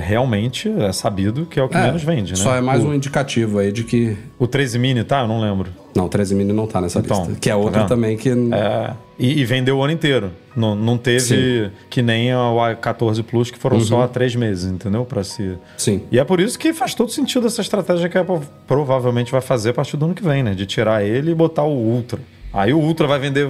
[0.00, 2.36] realmente é sabido que é o que É, menos vende, né?
[2.36, 4.16] Só é mais o, um indicativo aí de que.
[4.38, 5.20] O 13 mini, tá?
[5.22, 5.70] Eu não lembro.
[5.96, 7.38] Não, 13 mini não tá nessa Então, lista.
[7.40, 7.88] Que é tá outra vendo?
[7.88, 8.28] também que.
[8.30, 10.30] É, e, e vendeu o ano inteiro.
[10.54, 11.70] Não, não teve Sim.
[11.90, 13.82] que nem o A14 Plus, que foram Uhum.
[13.82, 15.04] só há três meses, entendeu?
[15.04, 15.56] Pra se...
[15.76, 16.02] Sim.
[16.10, 19.40] E é por isso que faz todo sentido essa estratégia que a Apple provavelmente vai
[19.40, 20.54] fazer a partir do ano que vem, né?
[20.54, 22.20] De tirar ele e botar o Ultra.
[22.52, 23.48] Aí o Ultra vai vender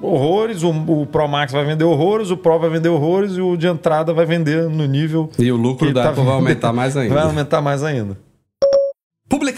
[0.00, 3.56] horrores, o, o Pro Max vai vender horrores, o Pro vai vender horrores e o
[3.56, 5.30] de entrada vai vender no nível.
[5.38, 7.14] E o lucro da tá Apple vai aumentar mais ainda.
[7.14, 8.16] Vai aumentar mais ainda.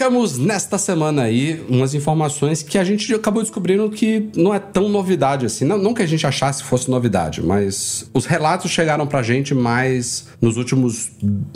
[0.09, 4.89] Publicamos nesta semana aí umas informações que a gente acabou descobrindo que não é tão
[4.89, 5.65] novidade assim.
[5.65, 10.27] Não, não que a gente achasse fosse novidade, mas os relatos chegaram pra gente mais
[10.41, 11.11] nos últimos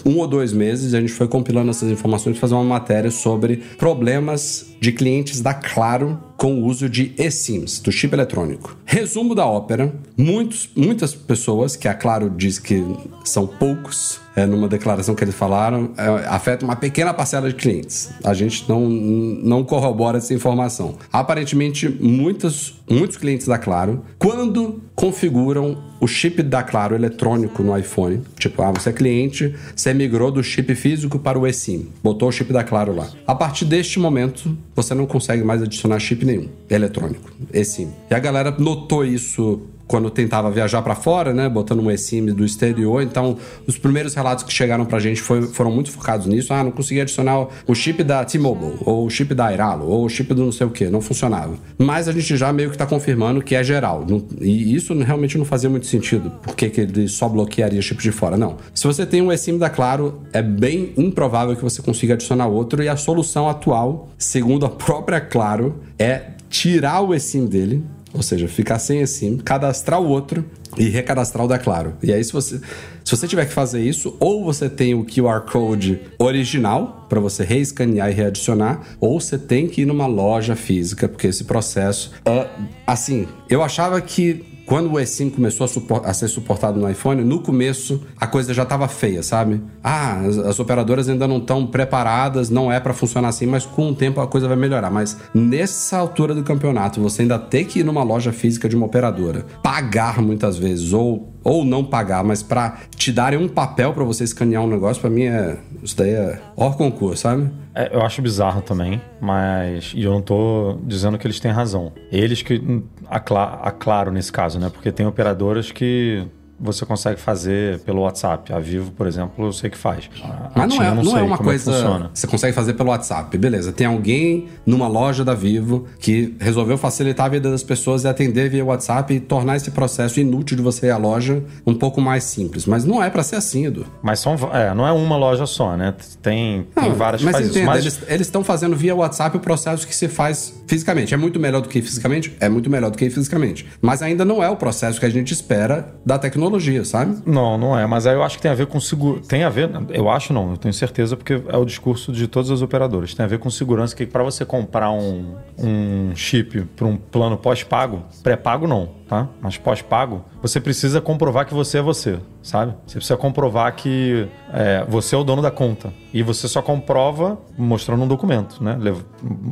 [0.06, 0.94] um ou dois meses.
[0.94, 5.56] A gente foi compilando essas informações para fazer uma matéria sobre problemas de clientes da
[5.56, 8.76] Claro com o uso de eSIMs, do chip eletrônico.
[8.84, 12.84] Resumo da ópera: muitos, muitas pessoas, que a Claro diz que
[13.24, 18.10] são poucos, é, numa declaração que eles falaram, é, afeta uma pequena parcela de clientes.
[18.26, 20.96] A gente não, não corrobora essa informação.
[21.14, 28.22] Aparentemente, muitos, muitos clientes da Claro, quando configuram o chip da Claro eletrônico no iPhone,
[28.38, 32.32] tipo, ah, você é cliente, você migrou do chip físico para o eSIM, botou o
[32.32, 33.10] chip da Claro lá.
[33.26, 37.90] A partir deste momento, você não consegue mais adicionar chip nenhum eletrônico, eSIM.
[38.10, 42.44] E a galera notou isso quando tentava viajar para fora, né, botando um eSIM do
[42.46, 43.02] exterior.
[43.04, 46.54] Então, os primeiros relatos que chegaram pra gente foi, foram muito focados nisso.
[46.54, 50.10] Ah, não consegui adicionar o chip da T-Mobile, ou o chip da Airalo, ou o
[50.10, 51.54] chip do não sei o que, não funcionava.
[51.78, 54.06] Mas a gente já meio que tá confirmando que é geral.
[54.08, 56.32] Não- e isso realmente não fazia muito sentido.
[56.42, 58.38] Por que que ele só bloquearia chip de fora?
[58.38, 58.58] Não.
[58.74, 62.82] Se você tem um eSIM da Claro, é bem improvável que você consiga adicionar outro.
[62.82, 67.84] E a solução atual, segundo a própria Claro, é tirar o eSIM dele,
[68.14, 70.46] ou seja, ficar sem eSIM, cadastrar o outro
[70.78, 71.94] e recadastrar o da Claro.
[72.02, 72.60] E aí, se você,
[73.04, 77.44] se você tiver que fazer isso, ou você tem o QR Code original para você
[77.44, 82.48] reescanear e readicionar, ou você tem que ir numa loja física, porque esse processo é
[82.86, 83.28] assim.
[83.50, 88.02] Eu achava que quando o eSIM começou a, a ser suportado no iPhone, no começo
[88.20, 89.62] a coisa já estava feia, sabe?
[89.84, 93.90] Ah, as, as operadoras ainda não estão preparadas, não é para funcionar assim, mas com
[93.90, 94.90] o tempo a coisa vai melhorar.
[94.90, 98.86] Mas nessa altura do campeonato, você ainda tem que ir numa loja física de uma
[98.86, 104.04] operadora, pagar muitas vezes, ou, ou não pagar, mas para te darem um papel para
[104.04, 105.58] você escanear um negócio, para mim é.
[105.82, 107.52] Isso daí é hors concurso, sabe?
[107.76, 109.94] É, eu acho bizarro também, mas.
[109.96, 111.92] E eu não tô dizendo que eles têm razão.
[112.12, 112.62] Eles que.
[113.08, 114.70] A, a Claro nesse caso, né?
[114.70, 116.28] Porque tem operadoras que
[116.60, 118.54] você consegue fazer pelo WhatsApp.
[118.54, 120.10] A Vivo, por exemplo, eu sei que faz.
[120.24, 122.10] A- Mas não é, não sei é uma que coisa.
[122.14, 123.72] você consegue fazer pelo WhatsApp, beleza.
[123.72, 128.50] Tem alguém numa loja da Vivo que resolveu facilitar a vida das pessoas e atender
[128.50, 132.24] via WhatsApp e tornar esse processo inútil de você ir à loja um pouco mais
[132.24, 132.66] simples.
[132.66, 133.86] Mas não é pra ser assim, Edu.
[134.02, 135.94] Mas são, é, não é uma loja só, né?
[136.22, 139.96] Tem, tem Não, várias mas entenda, Mas eles estão fazendo via WhatsApp o processo que
[139.96, 141.14] se faz fisicamente.
[141.14, 142.36] É muito melhor do que fisicamente?
[142.40, 143.66] É muito melhor do que fisicamente.
[143.82, 146.43] Mas ainda não é o processo que a gente espera da tecnologia,
[146.86, 147.18] sabe?
[147.26, 147.86] Não, não é.
[147.86, 149.20] Mas aí eu acho que tem a ver com seguro.
[149.22, 149.70] Tem a ver.
[149.90, 153.14] Eu acho não, eu tenho certeza, porque é o discurso de todas as operadoras.
[153.14, 157.38] Tem a ver com segurança, que para você comprar um, um chip para um plano
[157.38, 159.28] pós-pago, pré-pago não, tá?
[159.40, 162.74] Mas pós-pago, você precisa comprovar que você é você, sabe?
[162.88, 165.94] Você precisa comprovar que é, você é o dono da conta.
[166.12, 168.76] E você só comprova mostrando um documento, né?
[168.80, 169.02] Lev-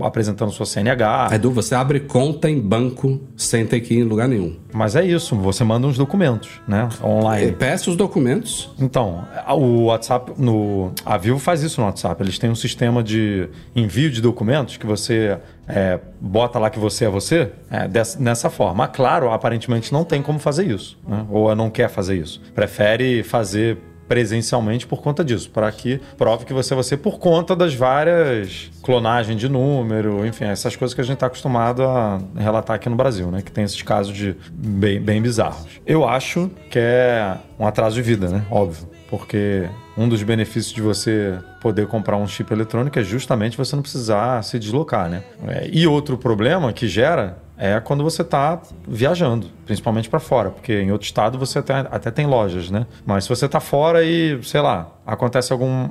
[0.02, 1.30] apresentando sua CNH.
[1.34, 4.56] Edu, você abre conta em banco sem ter que ir em lugar nenhum.
[4.74, 6.89] Mas é isso, você manda uns documentos, né?
[7.04, 7.52] Online.
[7.52, 12.21] Peça os documentos, Então, o WhatsApp, no, a Vivo faz isso no WhatsApp.
[12.24, 17.06] Eles têm um sistema de envio de documentos que você é, bota lá que você
[17.06, 18.86] é você, é, dessa- nessa forma.
[18.86, 21.26] A Claro, aparentemente, não tem como fazer isso, né?
[21.30, 22.41] ou não quer fazer isso.
[22.54, 27.56] Prefere fazer presencialmente por conta disso, para que prove que você é você por conta
[27.56, 32.76] das várias clonagem de número, enfim, essas coisas que a gente está acostumado a relatar
[32.76, 33.41] aqui no Brasil, né?
[33.41, 35.80] Que tem esses casos de bem, bem bizarros.
[35.86, 38.43] Eu acho que é um atraso de vida, né?
[38.52, 38.90] Óbvio.
[39.12, 43.84] Porque um dos benefícios de você poder comprar um chip eletrônico é justamente você não
[43.84, 45.21] precisar se deslocar, né?
[45.50, 50.80] É, e outro problema que gera é quando você está viajando, principalmente para fora, porque
[50.80, 52.88] em outro estado você até, até tem lojas, né?
[53.06, 55.89] Mas se você está fora e, sei lá, acontece algum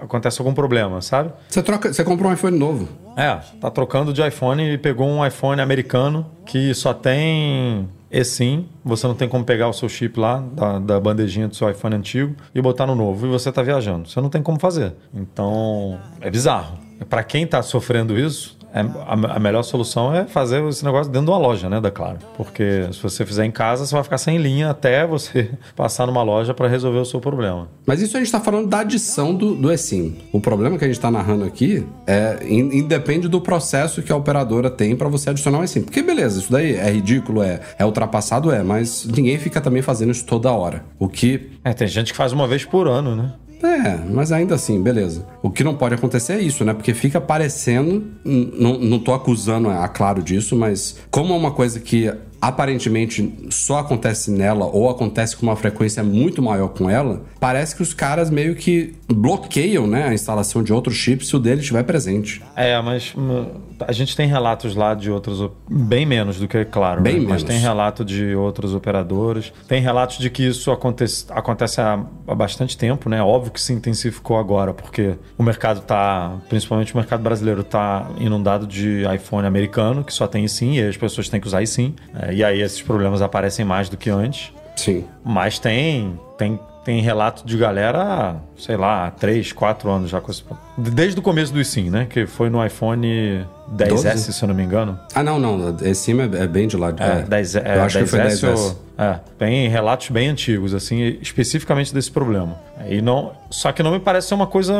[0.00, 1.32] acontece algum problema, sabe?
[1.48, 2.88] você troca, você compra um iPhone novo.
[3.16, 9.06] É, tá trocando de iPhone e pegou um iPhone americano que só tem eSIM, você
[9.06, 12.34] não tem como pegar o seu chip lá da, da bandejinha do seu iPhone antigo
[12.54, 14.08] e botar no novo e você tá viajando.
[14.08, 14.94] Você não tem como fazer.
[15.14, 16.78] Então, é bizarro.
[17.08, 21.26] Para quem tá sofrendo isso, é- a, a melhor solução é fazer esse negócio dentro
[21.26, 22.18] de uma loja, né, da Claro.
[22.36, 26.22] Porque se você fizer em casa, você vai ficar sem linha até você passar numa
[26.22, 27.68] loja para resolver o seu problema.
[27.86, 30.16] Mas isso a gente está falando da adição do, do eSIM.
[30.32, 34.16] O problema que a gente está narrando aqui é in- independe do processo que a
[34.16, 35.82] operadora tem para você adicionar o eSIM.
[35.82, 40.10] Porque beleza, isso daí é ridículo, é, é ultrapassado, é, mas ninguém fica também fazendo
[40.10, 40.84] isso toda hora.
[40.98, 43.32] O que É, tem gente que faz uma vez por ano, né?
[43.66, 45.26] É, mas ainda assim, beleza.
[45.42, 46.72] O que não pode acontecer é isso, né?
[46.72, 48.04] Porque fica parecendo.
[48.24, 52.12] Não, não tô acusando a Claro disso, mas como é uma coisa que
[52.48, 57.82] aparentemente só acontece nela ou acontece com uma frequência muito maior com ela, parece que
[57.82, 61.82] os caras meio que bloqueiam né, a instalação de outros chips se o dele estiver
[61.82, 62.42] presente.
[62.54, 63.46] É, mas hum,
[63.80, 67.20] a gente tem relatos lá de outros, bem menos do que, claro, Bem né?
[67.20, 67.44] mas menos.
[67.44, 69.52] tem relato de outros operadores.
[69.68, 73.22] Tem relatos de que isso acontece, acontece há, há bastante tempo, né?
[73.22, 78.66] Óbvio que se intensificou agora, porque o mercado tá, principalmente o mercado brasileiro, tá inundado
[78.66, 81.94] de iPhone americano, que só tem eSIM, e as pessoas têm que usar eSIM.
[82.14, 84.52] É, e aí esses problemas aparecem mais do que antes.
[84.76, 85.06] Sim.
[85.24, 90.30] Mas tem, tem, tem relato de galera, sei lá, há 3, 4 anos já com
[90.30, 90.42] esse.
[90.78, 92.06] Desde o começo do eSIM, né?
[92.08, 94.32] Que foi no iPhone 10S, 12?
[94.32, 94.98] se eu não me engano.
[95.14, 95.76] Ah, não, não.
[95.82, 96.92] Esse cima é é bem de lá.
[96.98, 98.58] É, 10, é, eu acho que foi 10S 10S.
[98.58, 102.56] ou- é, tem relatos bem antigos, assim, especificamente desse problema.
[102.88, 104.72] E não, só que não me parece ser uma coisa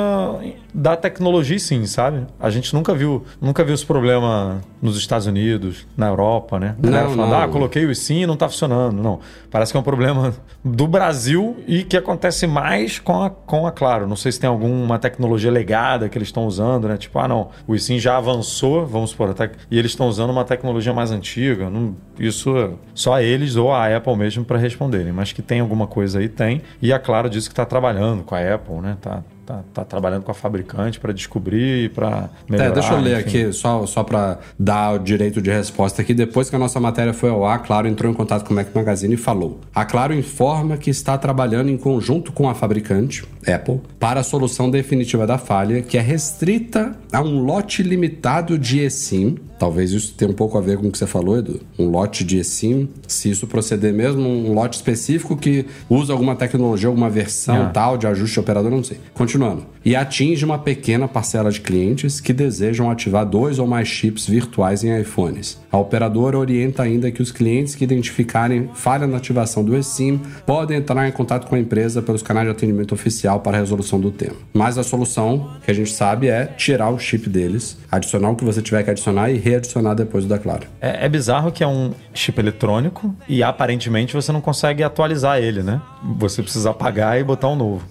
[0.72, 2.24] da tecnologia, sim, sabe?
[2.40, 6.74] A gente nunca viu, nunca viu esse problema nos Estados Unidos, na Europa, né?
[6.78, 7.40] Galera Não, falando, não.
[7.42, 9.02] ah, coloquei o sim e não tá funcionando.
[9.02, 9.20] Não.
[9.50, 10.32] Parece que é um problema
[10.64, 14.07] do Brasil e que acontece mais com a, com Claro.
[14.07, 16.96] Não sei se tem alguma tecnologia legada que eles estão usando, né?
[16.96, 20.44] Tipo, ah, não, o eSIM já avançou, vamos supor, até- e eles estão usando uma
[20.44, 21.68] tecnologia mais antiga.
[21.70, 25.12] Não- isso é só eles ou a Apple mesmo para responderem.
[25.12, 26.62] Mas que tem alguma coisa aí, tem.
[26.81, 28.96] E a Claro disse que está trabalhando com a Apple, né?
[29.00, 32.70] Tá, tá, tá trabalhando com a fabricante para descobrir e para melhorar.
[32.70, 33.44] É, deixa eu ler enfim.
[33.44, 36.12] aqui, só, só para dar o direito de resposta aqui.
[36.12, 38.56] Depois que a nossa matéria foi ao ar, a Claro entrou em contato com o
[38.56, 43.24] Mac Magazine e falou: A Claro informa que está trabalhando em conjunto com a fabricante,
[43.46, 48.80] Apple, para a solução definitiva da falha, que é restrita a um lote limitado de
[48.80, 49.38] eSIM.
[49.59, 51.61] Talvez isso tenha um pouco a ver com o que você falou, Edu.
[51.79, 52.88] Um lote de eSIM.
[53.09, 57.71] Se isso proceder mesmo, um lote específico que usa alguma tecnologia, alguma versão Ah.
[57.71, 58.99] tal de ajuste de operador, não sei.
[59.14, 59.64] Continuando.
[59.85, 64.83] E atinge uma pequena parcela de clientes que desejam ativar dois ou mais chips virtuais
[64.85, 65.59] em iPhones.
[65.71, 70.79] A operadora orienta ainda que os clientes que identificarem falha na ativação do eSIM podem
[70.79, 74.11] entrar em contato com a empresa pelos canais de atendimento oficial para a resolução do
[74.11, 74.35] tema.
[74.53, 78.45] Mas a solução que a gente sabe é tirar o chip deles, adicionar o que
[78.45, 80.66] você tiver que adicionar e readicionar depois da Claro.
[80.80, 85.62] É, é bizarro que é um chip eletrônico e aparentemente você não consegue atualizar ele,
[85.62, 85.80] né?
[86.18, 87.85] Você precisa apagar e botar um novo.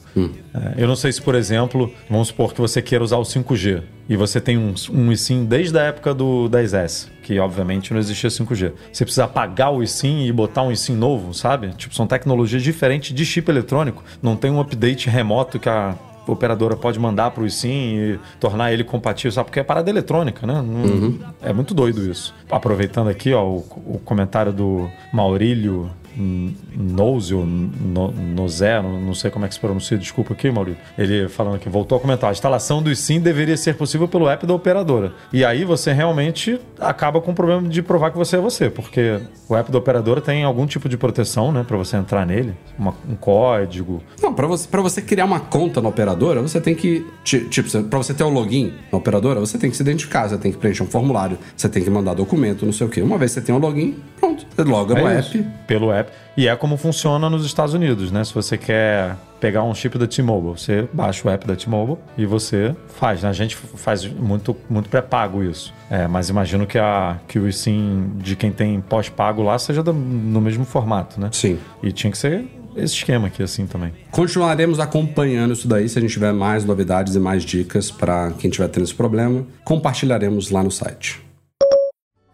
[0.53, 3.83] É, eu não sei se, por exemplo, vamos supor que você queira usar o 5G
[4.07, 8.29] e você tem um, um eSIM desde a época do 10S, que obviamente não existia
[8.29, 8.73] 5G.
[8.91, 11.69] Você precisa apagar o eSIM e botar um eSIM novo, sabe?
[11.75, 14.03] Tipo, são tecnologias diferentes de chip eletrônico.
[14.21, 15.95] Não tem um update remoto que a
[16.27, 19.45] operadora pode mandar para o eSIM e tornar ele compatível, sabe?
[19.45, 20.55] Porque é parada eletrônica, né?
[20.55, 22.33] Não- É muito doido isso.
[22.49, 29.47] Aproveitando aqui, ó, o, o comentário do Maurílio Nozio, no, Nozé, não, sei como é
[29.47, 30.77] que se pronuncia, desculpa aqui, Maurílio.
[30.97, 34.45] Ele falando que voltou a comentar: a instalação do eSIM deveria ser possível pelo app
[34.45, 35.13] da operadora.
[35.31, 39.19] E aí você realmente acaba com o problema de provar que você é você, porque
[39.49, 42.93] o app da operadora tem algum tipo de proteção, né, para você entrar nele, uma-
[43.09, 44.01] um código.
[44.21, 47.05] Não, pra você, pra você criar uma conta na operadora, você tem que.
[47.23, 50.37] ti- Tipo, pra você ter o login na operadora, você tem que se identificar, você
[50.37, 53.01] tem que preencher um formulário, você tem que mandar documento, não sei o quê.
[53.01, 54.45] Uma vez que você tem o login, pronto.
[54.55, 55.37] Você loga no É app.
[55.37, 56.04] isso, Pelo app.
[56.37, 58.23] E é como funciona nos Estados Unidos, né?
[58.23, 62.25] Se você quer pegar um chip da T-Mobile, você baixa o app da T-Mobile e
[62.25, 63.23] você faz.
[63.23, 63.29] Né?
[63.29, 65.73] A gente faz muito, muito pré-pago isso.
[65.89, 69.93] É, mas imagino que, a, que o SIM de quem tem pós-pago lá seja do-
[69.93, 71.29] no mesmo formato, né?
[71.31, 71.57] Sim.
[71.83, 73.93] E tinha que ser esse esquema aqui assim também.
[74.11, 75.87] Continuaremos acompanhando isso daí.
[75.87, 79.45] Se a gente tiver mais novidades e mais dicas pra quem tiver tendo esse problema,
[79.63, 81.21] compartilharemos lá no site.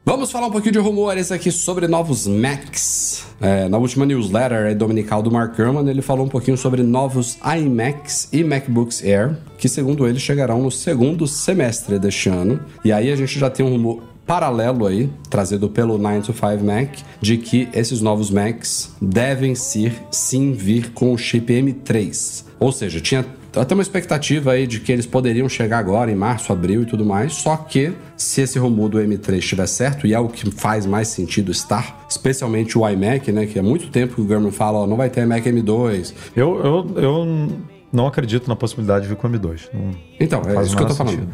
[0.04, 3.24] Vamos falar um pouquinho de rumores aqui sobre novos Macs.
[3.40, 7.38] É, na última newsletter aí, dominical do Mark Gurman, ele falou um pouquinho sobre novos
[7.46, 12.60] iMacs e MacBooks Air, que segundo ele chegarão no segundo semestre deste ano.
[12.84, 16.64] E aí a gente já tem um rumor paralelo aí, trazido pelo 9 to 5
[16.64, 16.90] Mac,
[17.22, 22.46] de que esses novos Macs devem ser, sim vir com o chip M3.
[22.60, 23.24] Ou seja, tinha
[23.56, 27.06] até uma expectativa aí de que eles poderiam chegar agora em março, abril e tudo
[27.06, 30.86] mais, só que se esse rumor do M3 estiver certo, e é o que faz
[30.86, 34.80] mais sentido estar, especialmente o iMac, né, que há muito tempo que o Gurman fala,
[34.80, 36.14] ó, não vai ter iMac M2.
[36.36, 37.48] Eu, eu, eu
[37.92, 39.70] não acredito na possibilidade de vir com o M2.
[39.74, 39.92] Não,
[40.24, 41.28] Então, é faz isso que eu tô falando.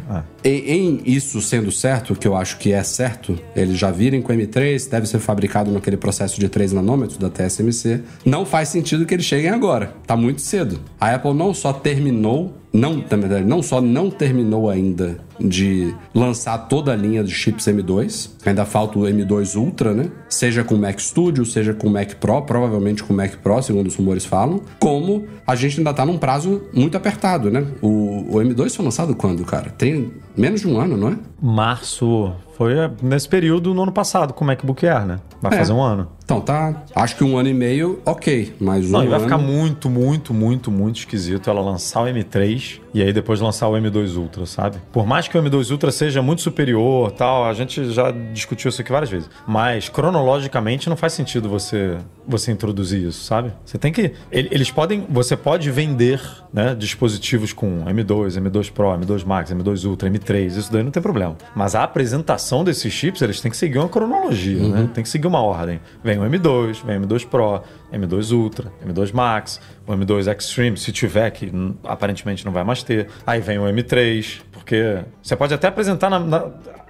[0.43, 0.49] É.
[0.49, 4.33] Em, em isso sendo certo, que eu acho que é certo, eles já virem com
[4.33, 9.13] M3, deve ser fabricado naquele processo de 3 nanômetros da TSMC, não faz sentido que
[9.13, 9.93] eles cheguem agora.
[10.05, 10.79] Tá muito cedo.
[10.99, 16.57] A Apple não só terminou, não, na verdade, não só não terminou ainda de lançar
[16.67, 20.09] toda a linha de chips M2, ainda falta o M2 Ultra, né?
[20.29, 23.61] Seja com o Mac Studio, seja com o Mac Pro, provavelmente com o Mac Pro,
[23.61, 27.65] segundo os rumores falam, como a gente ainda tá num prazo muito apertado, né?
[27.81, 29.71] O, o M2 foi lançado quando, cara?
[29.71, 31.17] Tem menos de um ano, não é?
[31.41, 35.19] Março foi nesse período no ano passado com o MacBook Air, né?
[35.41, 35.57] Vai É.
[35.59, 36.07] fazer um ano.
[36.25, 36.83] Então tá.
[36.95, 38.55] Acho que um ano e meio, ok.
[38.59, 39.23] Mas um Não, e vai ano...
[39.25, 43.73] ficar muito, muito, muito, muito esquisito ela lançar o M3 e aí depois lançar o
[43.73, 44.77] M2 Ultra, sabe?
[44.91, 48.81] Por mais que o M2 Ultra seja muito superior, tal, a gente já discutiu isso
[48.81, 49.29] aqui várias vezes.
[49.47, 51.97] Mas cronologicamente não faz sentido você
[52.29, 53.53] você introduzir isso, sabe?
[53.63, 56.19] Você tem que ele- eles podem, você pode vender,
[56.51, 61.01] né, dispositivos com M2, M2 Pro, M2 Max, M2 Ultra, M3, isso daí não tem
[61.01, 61.35] problema.
[61.55, 64.89] Mas a apresentação desses chips, eles têm que seguir uma cronologia, né?
[64.93, 65.79] Tem que seguir uma ordem.
[66.03, 67.61] Vem o M2, vem o M2 Pro,
[67.93, 71.51] M2 Ultra, M2 Max, o M2 Extreme, se tiver, que
[71.83, 73.07] aparentemente não vai mais ter.
[73.25, 76.19] Aí vem o M3, porque você pode até apresentar na.
[76.19, 76.47] na-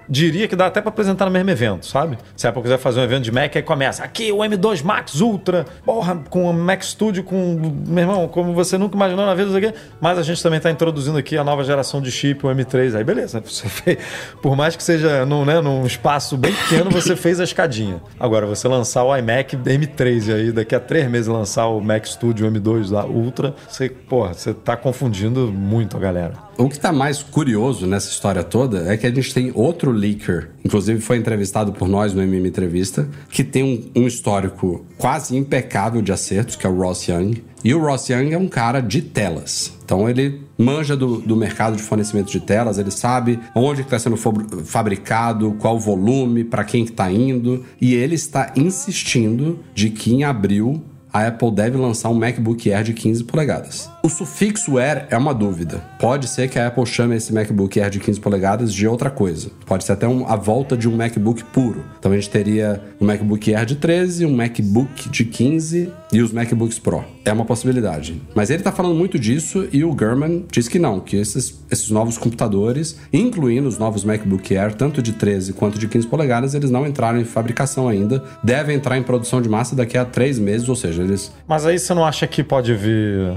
[0.09, 2.17] Diria que dá até pra apresentar no mesmo evento, sabe?
[2.35, 5.19] Se a Apple quiser fazer um evento de Mac, aí começa aqui o M2 Max
[5.19, 7.59] Ultra, porra, com o Mac Studio, com.
[7.87, 9.73] Meu irmão, como você nunca imaginou na vida, aqui.
[9.99, 12.95] Mas a gente também tá introduzindo aqui a nova geração de chip, o M3.
[12.95, 13.97] Aí beleza, você fez.
[14.41, 18.01] Por mais que seja num, né, num espaço bem pequeno, você fez a escadinha.
[18.19, 22.05] Agora, você lançar o iMac M3 e aí daqui a três meses lançar o Mac
[22.05, 26.47] Studio M2 lá, Ultra, você, porra, você tá confundindo muito a galera.
[26.57, 30.51] O que tá mais curioso nessa história toda é que a gente tem outro leaker,
[30.63, 36.01] inclusive foi entrevistado por nós no MM Entrevista, que tem um, um histórico quase impecável
[36.01, 37.43] de acertos, que é o Ross Young.
[37.63, 39.73] E o Ross Young é um cara de telas.
[39.83, 44.15] Então ele manja do, do mercado de fornecimento de telas, ele sabe onde está sendo
[44.17, 47.65] fabri- fabricado, qual o volume, para quem que está indo.
[47.81, 50.81] E ele está insistindo de que em abril
[51.11, 53.89] a Apple deve lançar um MacBook Air de 15 polegadas.
[54.07, 55.83] O sufixo Air é uma dúvida.
[55.99, 59.49] Pode ser que a Apple chame esse MacBook Air de 15 polegadas de outra coisa.
[59.65, 61.83] Pode ser até um- a volta de um MacBook puro.
[61.99, 66.31] Então a gente teria um MacBook Air de 13, um MacBook de 15 e os
[66.31, 67.03] MacBooks Pro.
[67.25, 68.21] É uma possibilidade.
[68.33, 71.89] Mas ele tá falando muito disso e o Gurman diz que não, que esses, esses
[71.89, 76.71] novos computadores, incluindo os novos MacBook Air, tanto de 13 quanto de 15 polegadas, eles
[76.71, 78.23] não entraram em fabricação ainda.
[78.41, 81.77] Devem entrar em produção de massa daqui a três meses, ou seja, eles Mas aí
[81.77, 83.35] você não acha que pode vir.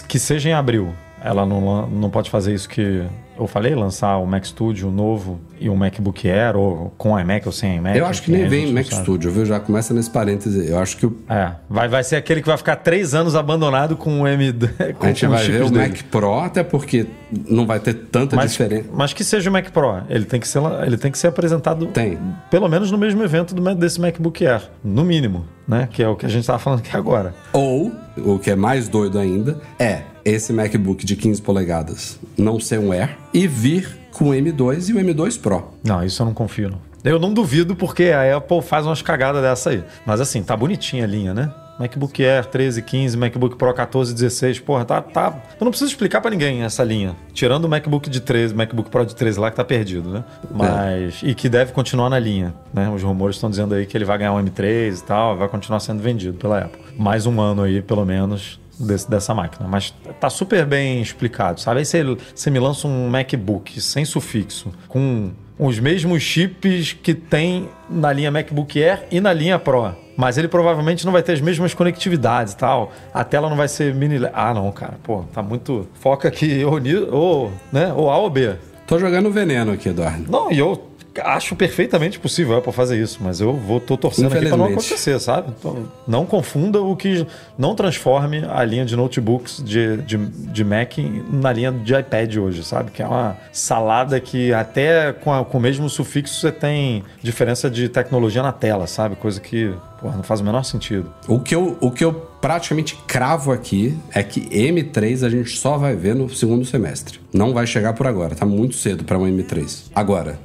[0.00, 0.94] Que seja em abril.
[1.22, 3.04] Ela não, não pode fazer isso que
[3.38, 7.52] eu falei, lançar o Mac Studio novo e um MacBook Air, ou com iMac ou
[7.52, 7.96] sem iMac.
[7.98, 9.02] Eu acho que nem vem Mac sabe.
[9.02, 9.44] Studio, viu?
[9.46, 10.68] Já começa nesse parêntese.
[10.68, 13.96] Eu acho que o- É, vai, vai ser aquele que vai ficar três anos abandonado
[13.96, 14.52] com o M.
[14.98, 15.88] Com, a gente vai ver o dele.
[15.88, 17.06] Mac Pro, até porque
[17.48, 18.88] não vai ter tanta Mas, diferença.
[18.92, 21.86] mas que seja o Mac Pro, ele tem que ser, ele tem que ser apresentado
[21.86, 22.18] Tem.
[22.50, 25.88] pelo menos no mesmo evento do, desse MacBook Air, no mínimo, né?
[25.90, 27.34] Que é o que a gente estava falando aqui agora.
[27.52, 32.80] Ou, o que é mais doido ainda, é esse MacBook de 15 polegadas não ser
[32.80, 35.70] um Air e vir com o M2 e o M2 Pro.
[35.84, 36.80] Não, isso eu não confio, não.
[37.04, 39.84] Eu não duvido porque a Apple faz umas cagadas dessa aí.
[40.04, 41.54] Mas assim, tá bonitinha a linha, né?
[41.78, 45.42] MacBook Air 13, 15, MacBook Pro 14, 16, porra, tá, tá.
[45.60, 47.14] Eu não preciso explicar pra ninguém essa linha.
[47.32, 50.24] Tirando o MacBook de 13, MacBook Pro de 13 lá que tá perdido, né?
[50.50, 51.20] Mas.
[51.22, 52.88] E que deve continuar na linha, né?
[52.88, 55.78] Os rumores estão dizendo aí que ele vai ganhar um M3 e tal, vai continuar
[55.78, 56.80] sendo vendido pela Apple.
[56.96, 59.68] Mais um ano aí, pelo menos, desse- dessa máquina.
[59.68, 61.80] Mas tá super bem explicado, sabe?
[61.80, 62.02] Aí você,
[62.34, 68.30] você me lança um MacBook sem sufixo, com os mesmos chips que tem na linha
[68.30, 69.94] MacBook Air e na linha Pro.
[70.16, 72.90] Mas ele provavelmente não vai ter as mesmas conectividades e tal.
[73.12, 74.18] A tela não vai ser mini.
[74.32, 74.94] Ah, não, cara.
[75.02, 75.86] Pô, tá muito.
[75.94, 76.80] Foca aqui ou,
[77.12, 77.92] ou, né?
[77.94, 78.54] ou A ou B.
[78.86, 80.30] Tô jogando veneno aqui, Eduardo.
[80.30, 80.82] Não, e eu
[81.24, 84.66] acho perfeitamente possível a Apple fazer isso, mas eu vou tô torcendo aqui pra não
[84.66, 85.52] acontecer, sabe?
[85.58, 87.26] Então, não confunda o que
[87.58, 90.92] não transforme a linha de notebooks de, de, de Mac
[91.30, 92.90] na linha de iPad hoje, sabe?
[92.90, 97.68] Que é uma salada que até com, a- com o mesmo sufixo você tem diferença
[97.70, 99.16] de tecnologia na tela, sabe?
[99.16, 101.10] Coisa que porra, não faz o menor sentido.
[101.26, 105.78] O que, eu, o que eu praticamente cravo aqui é que M3 a gente só
[105.78, 107.18] vai ver no segundo semestre.
[107.32, 109.84] Não vai chegar por agora, tá muito cedo pra um M3.
[109.94, 110.38] Agora,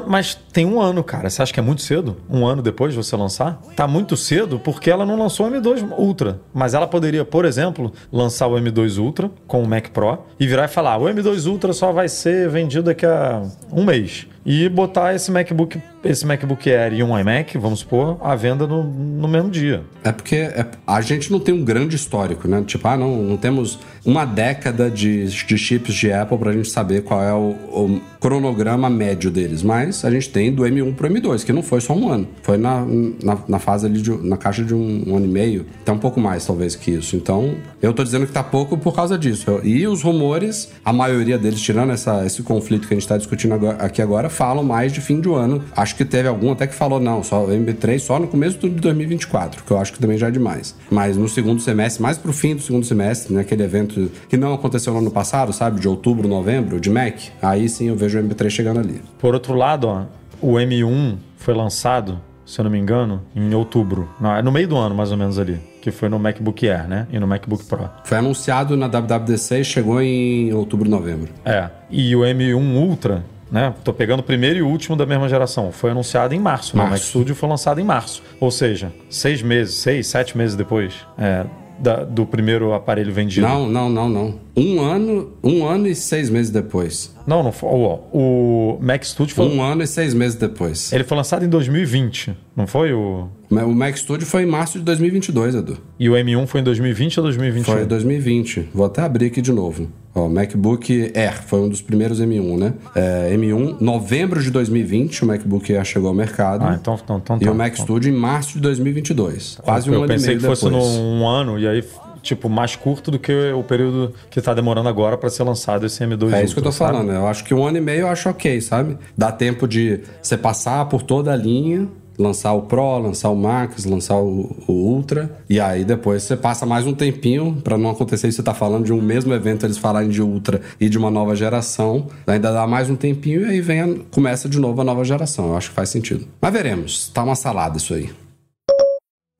[0.00, 1.28] mas tem um ano, cara.
[1.28, 2.16] Você acha que é muito cedo?
[2.30, 3.60] Um ano depois de você lançar?
[3.76, 6.40] Tá muito cedo porque ela não lançou o M2 Ultra.
[6.54, 10.64] Mas ela poderia, por exemplo, lançar o M2 Ultra com o Mac Pro e virar
[10.64, 14.26] e falar: o M2 Ultra só vai ser vendido daqui a um mês.
[14.44, 18.82] E botar esse MacBook, esse MacBook Air e um iMac, vamos supor, à venda no,
[18.82, 19.82] no mesmo dia.
[20.02, 22.62] É porque é- a gente não tem um grande histórico, né?
[22.66, 27.02] Tipo, ah, não, não temos uma década de, de chips de Apple pra gente saber
[27.04, 29.62] qual é o, o cronograma médio deles.
[29.62, 32.26] Mas a gente tem do M1 pro M2, que não foi só um ano.
[32.42, 32.84] Foi na,
[33.22, 35.66] na, na fase ali, de, na caixa de um, um ano e meio.
[35.82, 37.14] Até um pouco mais, talvez, que isso.
[37.14, 39.60] Então, eu tô dizendo que tá pouco por causa disso.
[39.62, 43.54] E os rumores, a maioria deles, tirando essa, esse conflito que a gente tá discutindo
[43.54, 45.62] agora- aqui agora, falam mais de fim de ano.
[45.76, 49.64] Acho que teve algum até que falou, não, só MB3 só no começo de 2024,
[49.64, 50.74] que eu acho que também já é demais.
[50.90, 54.92] Mas no segundo semestre, mais pro fim do segundo semestre, naquele evento que não aconteceu
[54.92, 55.80] no ano passado, sabe?
[55.80, 59.00] De outubro, novembro, de Mac, aí sim eu vejo o MB3 chegando ali.
[59.18, 60.04] Por outro lado, ó,
[60.40, 64.08] o M1 foi lançado, se eu não me engano, em outubro.
[64.20, 65.60] Não, é no meio do ano, mais ou menos ali.
[65.80, 67.06] Que foi no MacBook Air, né?
[67.12, 67.90] E no MacBook Pro.
[68.04, 71.28] Foi anunciado na WWDC e chegou em outubro, novembro.
[71.44, 71.68] É.
[71.90, 73.72] E o M1 Ultra, né?
[73.84, 75.70] Tô pegando o primeiro e o último da mesma geração.
[75.70, 76.74] Foi anunciado em março.
[76.76, 76.80] né?
[76.82, 77.06] O Mac Março.
[77.10, 78.22] Studio foi lançado em março.
[78.40, 81.44] Ou seja, seis meses, seis, sete meses depois é,
[81.78, 83.46] da- do primeiro aparelho vendido.
[83.46, 84.40] Não, não, não, não.
[84.56, 87.14] Um ano, um ano e seis meses depois.
[87.26, 87.68] Não, não foi.
[87.70, 89.46] ó, o Mac Studio foi.
[89.48, 90.92] Um ano e seis meses depois.
[90.92, 92.92] Ele foi lançado em 2020, não foi?
[92.92, 93.28] O...
[93.50, 95.76] O Mac Studio foi em março de 2022, Edu.
[95.98, 97.64] E o M1 foi em 2020 ou 2021?
[97.74, 98.68] Foi 2020.
[98.74, 99.88] Vou até abrir aqui de novo.
[100.14, 102.74] Ó, MacBook Air foi um dos primeiros M1, né?
[102.94, 106.64] É, M1, novembro de 2020, o MacBook Air chegou ao mercado.
[106.64, 107.50] Ah, então, então, então E tá.
[107.50, 109.58] o Mac Então- Studio em março de 2022.
[109.62, 111.82] Quase um Eu ano pensei e meio que fosse num ano, e aí,
[112.22, 116.02] tipo, mais curto do que o período que tá demorando agora para ser lançado esse
[116.04, 116.98] M2 É isso que eu tô Ultra, sabe?
[116.98, 117.12] falando.
[117.12, 118.96] Eu acho que um ano e meio eu acho ok, sabe?
[119.16, 121.88] Dá tempo de você passar por toda a linha,
[122.18, 125.38] lançar o Pro, lançar o Max, lançar o, o Ultra.
[125.48, 128.36] E aí depois você passa mais um tempinho pra não acontecer isso.
[128.36, 131.34] Você tá falando de um mesmo evento, eles falarem de Ultra e de uma nova
[131.34, 132.06] geração.
[132.26, 135.48] Ainda dá mais um tempinho e aí vem a- começa de novo a nova geração.
[135.48, 136.26] Eu acho que faz sentido.
[136.40, 137.08] Mas veremos.
[137.08, 138.10] Tá uma salada isso aí.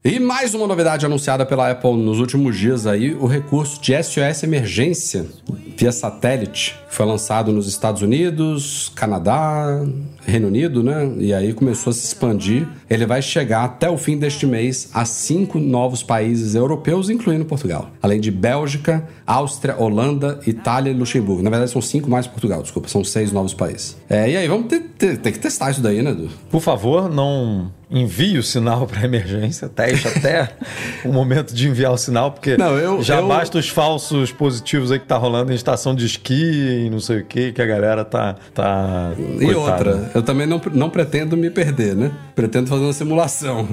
[0.04, 4.42] E mais uma novidade anunciada pela Apple nos últimos dias aí, o recurso de SOS
[4.42, 5.26] emergência
[5.76, 6.74] via satélite.
[6.88, 9.80] Foi lançado nos Estados Unidos, Canadá,
[10.26, 11.08] Reino Unido, né?
[11.18, 12.66] E aí começou a se expandir.
[12.90, 17.88] Ele vai chegar até o fim deste mês a cinco novos países europeus, incluindo Portugal.
[18.02, 21.42] Além de Bélgica, Áustria, Holanda, Itália e Luxemburgo.
[21.44, 22.88] Na verdade, são cinco mais Portugal, desculpa.
[22.88, 23.96] São seis novos países.
[24.10, 26.28] É, e aí, vamos ter, ter- ter que testar isso daí, né, Edu?
[26.50, 30.48] Por favor, não envie o sinal para emergência, teste até
[31.04, 34.90] o momento de enviar o sinal, porque Não, eu- já eu- basta os falsos positivos
[34.90, 37.66] aí que tá rolando em estação de esqui e não sei o que, que a
[37.66, 38.36] galera tá.
[38.54, 39.58] tá E coitada.
[39.60, 42.10] outra, eu também não, não pretendo me perder, né?
[42.34, 43.68] Pretendo fazer uma simulação.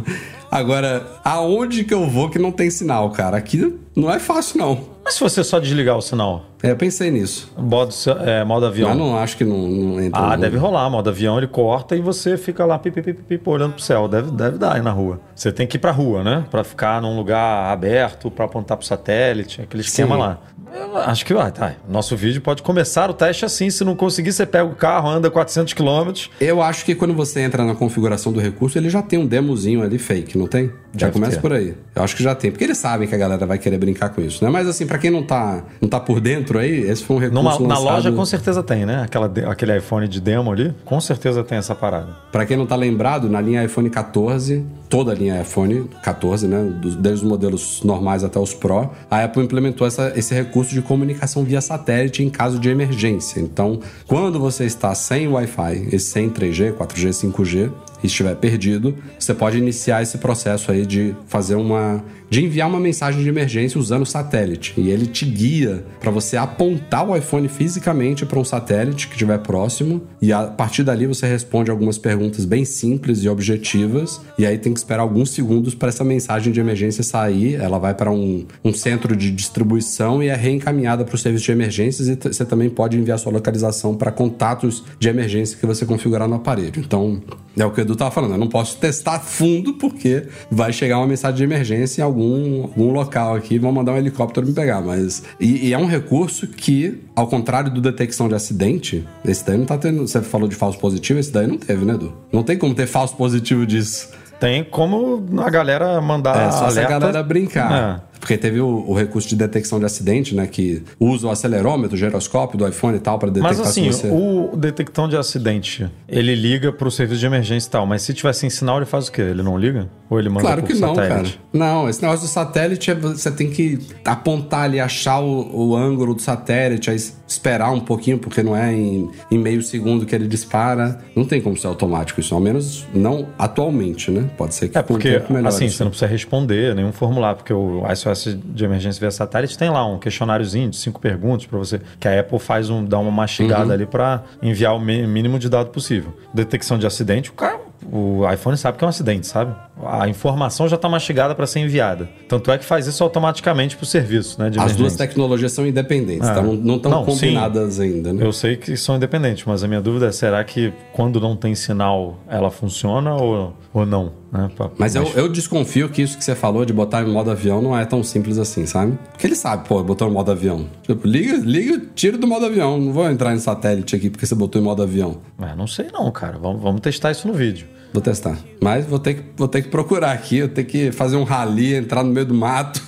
[0.51, 3.37] Agora, aonde que eu vou que não tem sinal, cara?
[3.37, 4.79] Aqui não é fácil, não.
[5.05, 6.45] Mas se você só desligar o sinal?
[6.61, 7.51] É, eu pensei nisso.
[7.57, 7.93] Modo,
[8.25, 8.89] é, modo avião.
[8.89, 10.33] Mas não acho que não, não entra.
[10.33, 10.89] Ah, deve rolar.
[10.89, 14.07] Modo avião, ele corta e você fica lá pipi, olhando pro céu.
[14.07, 15.21] Deve, deve dar aí na rua.
[15.33, 16.45] Você tem que ir pra rua, né?
[16.51, 20.21] Pra ficar num lugar aberto, pra apontar pro satélite, aquele esquema Sim.
[20.21, 20.39] lá.
[20.71, 21.73] Eu acho que vai, tá.
[21.87, 23.69] Nosso vídeo pode começar o teste assim.
[23.69, 26.29] Se não conseguir, você pega o carro, anda 400 quilômetros.
[26.39, 29.81] Eu acho que quando você entra na configuração do recurso, ele já tem um demozinho
[29.81, 30.71] ali fake, não tem?
[30.95, 31.41] Já Deve começa ter.
[31.41, 31.75] por aí.
[31.95, 34.21] Eu acho que já tem, porque eles sabem que a galera vai querer brincar com
[34.21, 34.49] isso, né?
[34.49, 37.43] Mas assim, pra quem não tá, não tá por dentro aí, esse foi um recurso
[37.43, 37.83] Numa, na lançado...
[37.95, 39.01] loja, com certeza tem, né?
[39.03, 42.07] Aquela, aquele iPhone de demo ali, com certeza tem essa parada.
[42.31, 46.71] Pra quem não tá lembrado, na linha iPhone 14, toda a linha iPhone 14, né,
[46.99, 51.43] desde os modelos normais até os Pro, a Apple implementou essa- esse recurso de comunicação
[51.43, 53.39] via satélite em caso de emergência.
[53.39, 59.33] Então, quando você está sem Wi-Fi e sem 3G, 4G, 5G e estiver perdido, você
[59.33, 64.03] pode iniciar esse processo aí de fazer uma de enviar uma mensagem de emergência usando
[64.03, 64.73] o satélite.
[64.77, 69.39] E ele te guia para você apontar o iPhone fisicamente para um satélite que estiver
[69.39, 70.01] próximo.
[70.21, 74.21] E a partir dali você responde algumas perguntas bem simples e objetivas.
[74.37, 77.55] E aí tem que esperar alguns segundos para essa mensagem de emergência sair.
[77.55, 81.51] Ela vai para um, um centro de distribuição e é reencaminhada para o serviço de
[81.51, 82.07] emergências.
[82.07, 86.35] E você também pode enviar sua localização para contatos de emergência que você configurar no
[86.35, 86.73] aparelho.
[86.77, 87.21] Então,
[87.57, 88.31] é o que o Edu tava falando.
[88.33, 92.91] Eu não posso testar fundo porque vai chegar uma mensagem de emergência em algum, algum
[92.91, 94.81] local aqui e vão mandar um helicóptero me pegar.
[94.81, 95.23] Mas.
[95.39, 99.65] E, e é um recurso que, ao contrário do detecção de acidente, esse daí não
[99.65, 100.07] tá tendo.
[100.07, 102.13] Você falou de falso positivo, esse daí não teve, né, Edu?
[102.31, 104.09] Não tem como ter falso positivo disso.
[104.39, 106.99] Tem como a galera mandar É só se a alerta.
[106.99, 108.01] galera brincar.
[108.05, 108.08] É.
[108.29, 110.45] Porque teve o, o recurso de detecção de acidente, né?
[110.45, 114.03] Que usa o acelerômetro, o giroscópio do iPhone e tal para detectar Mas assim, se
[114.03, 114.07] você.
[114.07, 118.33] o detectão de acidente, ele liga pro serviço de emergência e tal, mas se tiver
[118.33, 119.23] sem sinal, ele faz o quê?
[119.23, 119.89] Ele não liga?
[120.11, 121.07] Ou ele manda Claro que não, cara.
[121.09, 121.41] satélite?
[121.51, 126.13] Não, esse negócio do satélite, é você tem que apontar ali, achar o, o ângulo
[126.13, 130.27] do satélite, aí esperar um pouquinho, porque não é em, em meio segundo que ele
[130.27, 130.99] dispara.
[131.15, 134.29] Não tem como ser automático isso, ao menos não atualmente, né?
[134.37, 135.77] Pode ser que É o porque, tempo melhore assim, isso.
[135.77, 139.85] você não precisa responder nenhum formulário, porque o SOS de emergência via satélite tem lá
[139.85, 143.65] um questionáriozinho de cinco perguntas para você, que a Apple faz um, dá uma mastigada
[143.65, 143.71] Uhum.
[143.71, 146.13] ali para enviar o mínimo de dado possível.
[146.33, 147.59] Detecção de acidente, o cara,
[147.91, 149.55] o iPhone sabe que é um acidente, sabe?
[149.85, 152.09] A informação já está mastigada para ser enviada.
[152.27, 154.51] Tanto é que faz isso automaticamente para o serviço, né?
[154.59, 156.33] As duas tecnologias são independentes, É.
[156.33, 156.41] tá?
[156.41, 157.11] não- estão Não, sim.
[157.11, 158.25] combinadas ainda, né?
[158.25, 161.55] Eu sei que são independentes, mas a minha dúvida é: será que quando não tem
[161.55, 164.11] sinal ela funciona ou, ou não?
[164.31, 164.49] Né?
[164.55, 167.61] Pa- Mas eu, eu desconfio que isso que você falou de botar em modo avião
[167.61, 168.97] não é tão simples assim, sabe?
[169.11, 170.67] Porque ele sabe, pô, botou em modo avião.
[170.83, 172.77] Tipo, liga, liga, tira do modo avião.
[172.79, 175.17] Não vou entrar em satélite aqui porque você botou em modo avião.
[175.41, 176.37] É, não sei não, cara.
[176.37, 177.65] Vamos, vamos testar isso no vídeo.
[177.91, 178.37] Vou testar.
[178.61, 181.73] Mas vou ter que, vou ter que procurar aqui, eu ter que fazer um rally,
[181.73, 182.81] entrar no meio do mato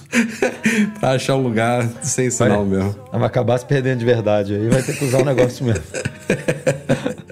[1.00, 2.66] pra achar um lugar sem sinal.
[2.66, 5.84] Vai acabar se perdendo de verdade aí, vai ter que usar o negócio mesmo.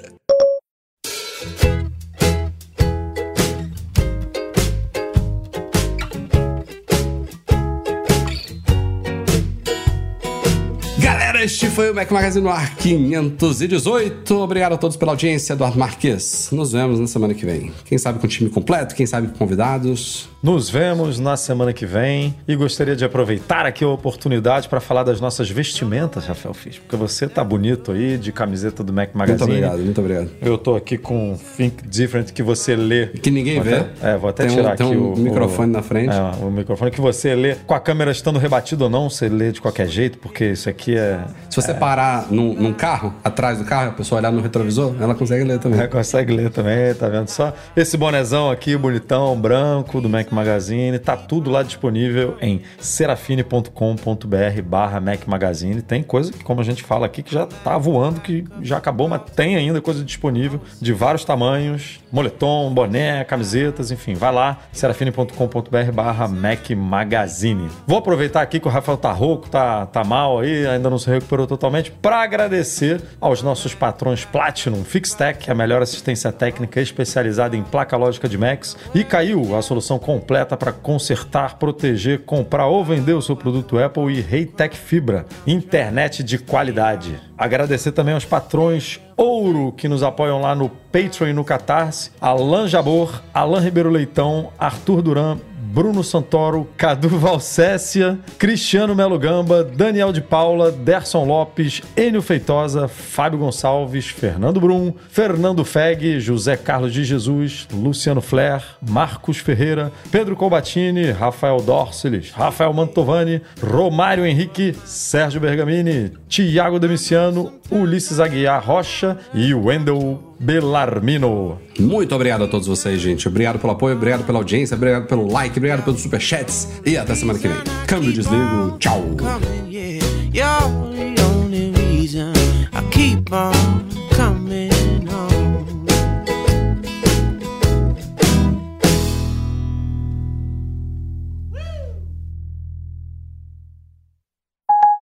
[11.49, 14.35] este foi o Mac Magazine no ar 518.
[14.37, 16.49] Obrigado a todos pela audiência, Eduardo Marques.
[16.51, 17.71] Nos vemos na semana que vem.
[17.85, 20.29] Quem sabe com o time completo, quem sabe com convidados.
[20.43, 25.03] Nos vemos na semana que vem e gostaria de aproveitar aqui a oportunidade para falar
[25.03, 29.17] das nossas vestimentas, Rafael Fisch, porque você tá bonito aí de camiseta do Mac Muito
[29.17, 29.49] Magazine.
[29.57, 30.29] obrigado, muito obrigado.
[30.41, 33.07] Eu tô aqui com Think Different que você lê.
[33.07, 33.75] Que ninguém Vou vê.
[33.77, 36.13] até- é, vou até Tem um- tirar tem aqui um o microfone o- na frente.
[36.13, 39.51] É, o microfone que você lê com a câmera estando rebatida ou não, você lê
[39.51, 41.19] de qualquer jeito, porque isso aqui é.
[41.49, 45.15] Se você parar num, num carro, atrás do carro, a pessoa olhar no retrovisor, ela
[45.15, 45.81] consegue ler também.
[45.81, 47.53] É, consegue ler também, tá vendo só?
[47.75, 54.99] Esse bonezão aqui, bonitão, branco, do Mac Magazine, tá tudo lá disponível em serafine.com.br barra
[54.99, 55.81] Mac Magazine.
[55.81, 59.07] Tem coisa que, como a gente fala aqui, que já tá voando, que já acabou,
[59.07, 65.91] mas tem ainda coisa disponível de vários tamanhos, moletom, boné, camisetas, enfim, vai lá, serafine.com.br
[65.93, 67.69] barra Mac Magazine.
[67.87, 71.09] Vou aproveitar aqui que o Rafael tá rouco, tá, tá mal aí, ainda não se
[71.19, 77.63] recuperou totalmente, para agradecer aos nossos patrões Platinum, Fixtech, a melhor assistência técnica especializada em
[77.63, 83.13] placa lógica de Macs, e Caiu, a solução completa para consertar, proteger, comprar ou vender
[83.13, 87.19] o seu produto Apple e Reitec Fibra, internet de qualidade.
[87.37, 92.69] Agradecer também aos patrões Ouro que nos apoiam lá no Patreon e no Catarse, Alan
[92.69, 95.37] Jabor, Alan Ribeiro Leitão, Arthur Duran,
[95.71, 103.37] Bruno Santoro, Cadu Valcécia, Cristiano Melo Gamba, Daniel de Paula, Derson Lopes, Enio Feitosa, Fábio
[103.37, 111.11] Gonçalves, Fernando Brum, Fernando Feg, José Carlos de Jesus, Luciano Flair, Marcos Ferreira, Pedro Colbatini,
[111.11, 120.28] Rafael Dorceles, Rafael Mantovani, Romário Henrique, Sérgio Bergamini, Tiago Demiciano, Ulisses Aguiar Rocha e Wendel
[120.39, 121.59] Belarmino.
[121.79, 123.27] Muito obrigado a todos vocês, gente.
[123.27, 126.67] Obrigado pelo apoio, obrigado pela audiência, obrigado pelo like, obrigado pelos superchats.
[126.85, 127.57] E até semana que vem.
[127.87, 128.77] Câmbio, desligo.
[128.79, 129.03] Tchau.